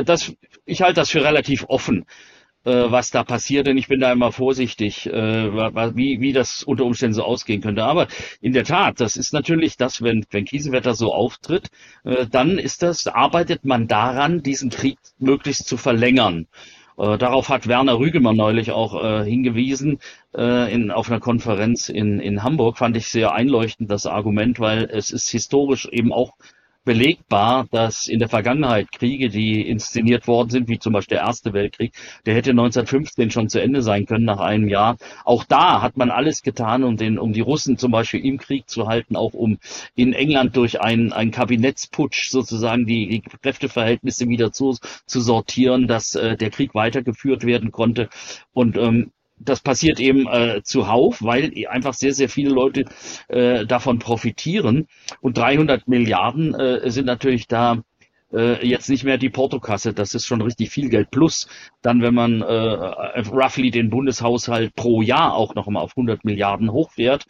[0.04, 0.34] Das,
[0.66, 2.37] ich halte das für relativ offen äh,
[2.68, 5.52] was da passiert, denn ich bin da immer vorsichtig, äh,
[5.96, 7.84] wie, wie das unter Umständen so ausgehen könnte.
[7.84, 8.08] Aber
[8.40, 11.68] in der Tat, das ist natürlich das, wenn, wenn Kiesewetter so auftritt,
[12.04, 16.46] äh, dann ist das, arbeitet man daran, diesen Krieg möglichst zu verlängern.
[16.98, 20.00] Äh, darauf hat Werner Rügemann neulich auch äh, hingewiesen
[20.36, 22.78] äh, in, auf einer Konferenz in, in Hamburg.
[22.78, 26.32] Fand ich sehr einleuchtend das Argument, weil es ist historisch eben auch
[26.88, 31.52] belegbar, dass in der Vergangenheit Kriege, die inszeniert worden sind, wie zum Beispiel der Erste
[31.52, 31.92] Weltkrieg,
[32.24, 34.96] der hätte 1915 schon zu Ende sein können nach einem Jahr.
[35.26, 38.70] Auch da hat man alles getan, um, den, um die Russen zum Beispiel im Krieg
[38.70, 39.58] zu halten, auch um
[39.96, 44.74] in England durch einen, einen Kabinettsputsch sozusagen die, die Kräfteverhältnisse wieder zu,
[45.04, 48.08] zu sortieren, dass äh, der Krieg weitergeführt werden konnte.
[48.54, 52.84] Und ähm, das passiert eben äh, zuhauf, weil einfach sehr, sehr viele Leute
[53.28, 54.86] äh, davon profitieren.
[55.20, 57.82] Und 300 Milliarden äh, sind natürlich da
[58.32, 59.92] äh, jetzt nicht mehr die Portokasse.
[59.94, 61.10] Das ist schon richtig viel Geld.
[61.10, 61.48] Plus
[61.82, 66.72] dann, wenn man äh, roughly den Bundeshaushalt pro Jahr auch noch mal auf 100 Milliarden
[66.72, 67.26] hochfährt.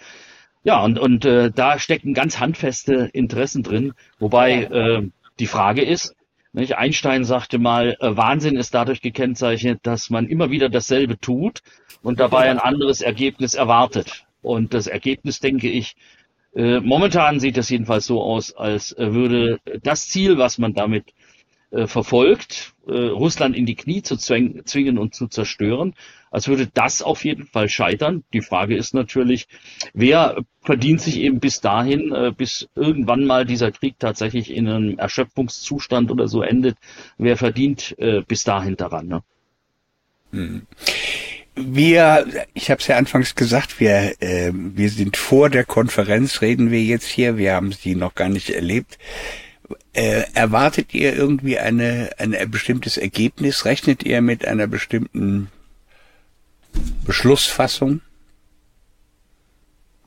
[0.65, 3.93] Ja, und, und äh, da stecken ganz handfeste Interessen drin.
[4.19, 6.15] Wobei äh, die Frage ist,
[6.53, 6.77] nicht?
[6.77, 11.61] Einstein sagte mal, äh, Wahnsinn ist dadurch gekennzeichnet, dass man immer wieder dasselbe tut
[12.03, 14.27] und dabei ein anderes Ergebnis erwartet.
[14.43, 15.97] Und das Ergebnis, denke ich,
[16.55, 21.13] äh, momentan sieht es jedenfalls so aus, als äh, würde das Ziel, was man damit
[21.71, 25.95] äh, verfolgt, äh, Russland in die Knie zu zwingen und zu zerstören,
[26.31, 28.25] als würde das auf jeden Fall scheitern.
[28.33, 29.49] Die Frage ist natürlich,
[29.93, 34.99] wer verdient sich eben bis dahin, äh, bis irgendwann mal dieser Krieg tatsächlich in einem
[34.99, 36.79] Erschöpfungszustand oder so endet,
[37.19, 37.95] wer verdient
[38.27, 39.07] bis dahin daran?
[39.07, 39.23] Ne?
[40.33, 40.63] Hm.
[41.55, 46.83] Wir, ich habe es ja anfangs gesagt, wir, wir sind vor der Konferenz, reden wir
[46.83, 48.97] jetzt hier, wir haben sie noch gar nicht erlebt.
[49.99, 53.65] Äh, erwartet ihr irgendwie eine, ein bestimmtes Ergebnis?
[53.65, 55.51] Rechnet ihr mit einer bestimmten
[57.05, 58.01] Beschlussfassung?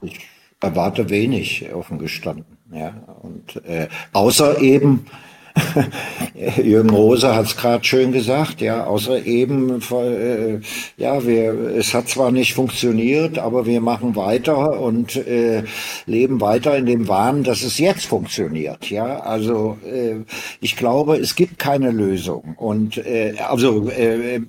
[0.02, 0.30] Ich
[0.62, 2.58] erwarte wenig, offen gestanden.
[2.72, 5.08] Ja, und äh, außer eben
[6.64, 10.60] Jürgen Rose hat es gerade schön gesagt, ja, außer eben, äh,
[10.98, 15.64] ja, wir, es hat zwar nicht funktioniert, aber wir machen weiter und äh,
[16.06, 19.20] leben weiter in dem Wahn, dass es jetzt funktioniert, ja.
[19.20, 20.18] Also äh,
[20.62, 24.42] ich glaube, es gibt keine Lösung und äh, also äh, äh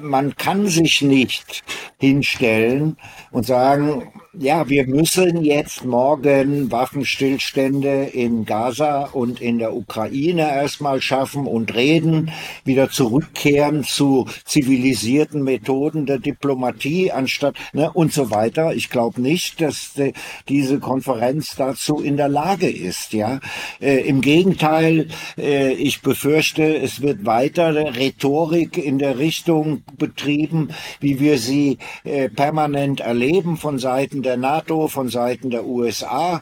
[0.00, 1.64] man kann sich nicht
[1.98, 2.96] hinstellen
[3.30, 4.02] und sagen,
[4.38, 11.74] ja, wir müssen jetzt morgen Waffenstillstände in Gaza und in der Ukraine erstmal schaffen und
[11.74, 12.30] reden,
[12.64, 18.74] wieder zurückkehren zu zivilisierten Methoden der Diplomatie anstatt ne, und so weiter.
[18.74, 20.12] Ich glaube nicht, dass de,
[20.50, 23.14] diese Konferenz dazu in der Lage ist.
[23.14, 23.40] Ja,
[23.80, 30.68] äh, im Gegenteil, äh, ich befürchte, es wird weiter Rhetorik in der Richtung betrieben,
[31.00, 36.40] wie wir sie äh, permanent erleben von Seiten der NATO, von Seiten der USA.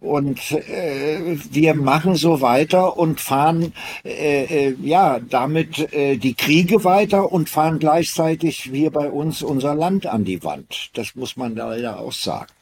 [0.00, 3.72] Und äh, wir machen so weiter und fahren
[4.04, 9.74] äh, äh, ja damit äh, die Kriege weiter und fahren gleichzeitig hier bei uns unser
[9.74, 10.90] Land an die Wand.
[10.94, 12.52] Das muss man leider auch sagen.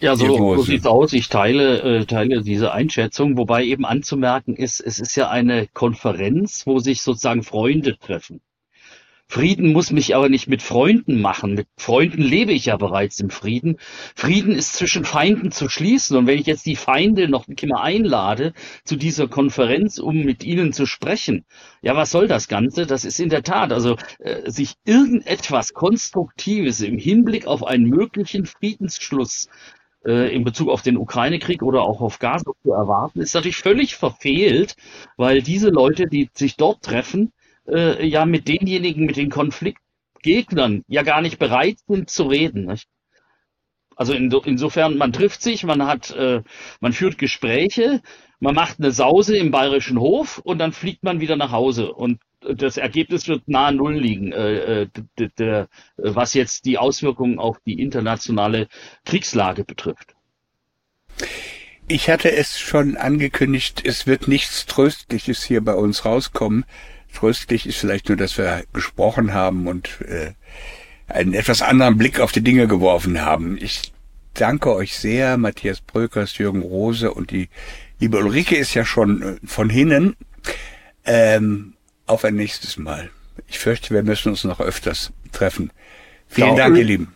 [0.00, 1.12] Ja, so, so sieht's aus.
[1.12, 6.66] Ich teile, äh, teile diese Einschätzung, wobei eben anzumerken ist, es ist ja eine Konferenz,
[6.66, 8.40] wo sich sozusagen Freunde treffen.
[9.30, 11.54] Frieden muss mich aber nicht mit Freunden machen.
[11.54, 13.76] Mit Freunden lebe ich ja bereits im Frieden.
[14.16, 16.16] Frieden ist zwischen Feinden zu schließen.
[16.16, 18.54] Und wenn ich jetzt die Feinde noch immer einlade
[18.84, 21.44] zu dieser Konferenz, um mit ihnen zu sprechen,
[21.80, 22.86] ja, was soll das Ganze?
[22.86, 28.46] Das ist in der Tat, also äh, sich irgendetwas Konstruktives im Hinblick auf einen möglichen
[28.46, 29.48] Friedensschluss
[30.04, 33.94] äh, in Bezug auf den Ukraine-Krieg oder auch auf Gaza zu erwarten, ist natürlich völlig
[33.94, 34.74] verfehlt,
[35.16, 37.32] weil diese Leute, die sich dort treffen,
[37.70, 42.66] äh, ja mit denjenigen, mit den Konfliktgegnern ja gar nicht bereit sind zu reden.
[42.66, 42.88] Nicht?
[43.96, 46.42] Also in, insofern, man trifft sich, man hat, äh,
[46.80, 48.00] man führt Gespräche,
[48.38, 51.92] man macht eine Sause im bayerischen Hof und dann fliegt man wieder nach Hause.
[51.92, 55.66] Und das Ergebnis wird nahe Null liegen, äh, äh,
[55.96, 58.68] was jetzt die Auswirkungen auf die internationale
[59.04, 60.14] Kriegslage betrifft.
[61.86, 66.64] Ich hatte es schon angekündigt, es wird nichts Tröstliches hier bei uns rauskommen.
[67.14, 70.32] Tröstlich ist vielleicht nur, dass wir gesprochen haben und äh,
[71.06, 73.58] einen etwas anderen Blick auf die Dinge geworfen haben.
[73.60, 73.92] Ich
[74.34, 77.48] danke euch sehr, Matthias Brökers, Jürgen Rose und die
[77.98, 80.16] liebe Ulrike ist ja schon äh, von hinnen.
[81.04, 81.74] Ähm,
[82.06, 83.10] auf ein nächstes Mal.
[83.46, 85.70] Ich fürchte, wir müssen uns noch öfters treffen.
[86.26, 87.14] Vielen Dank, ihr Lieben.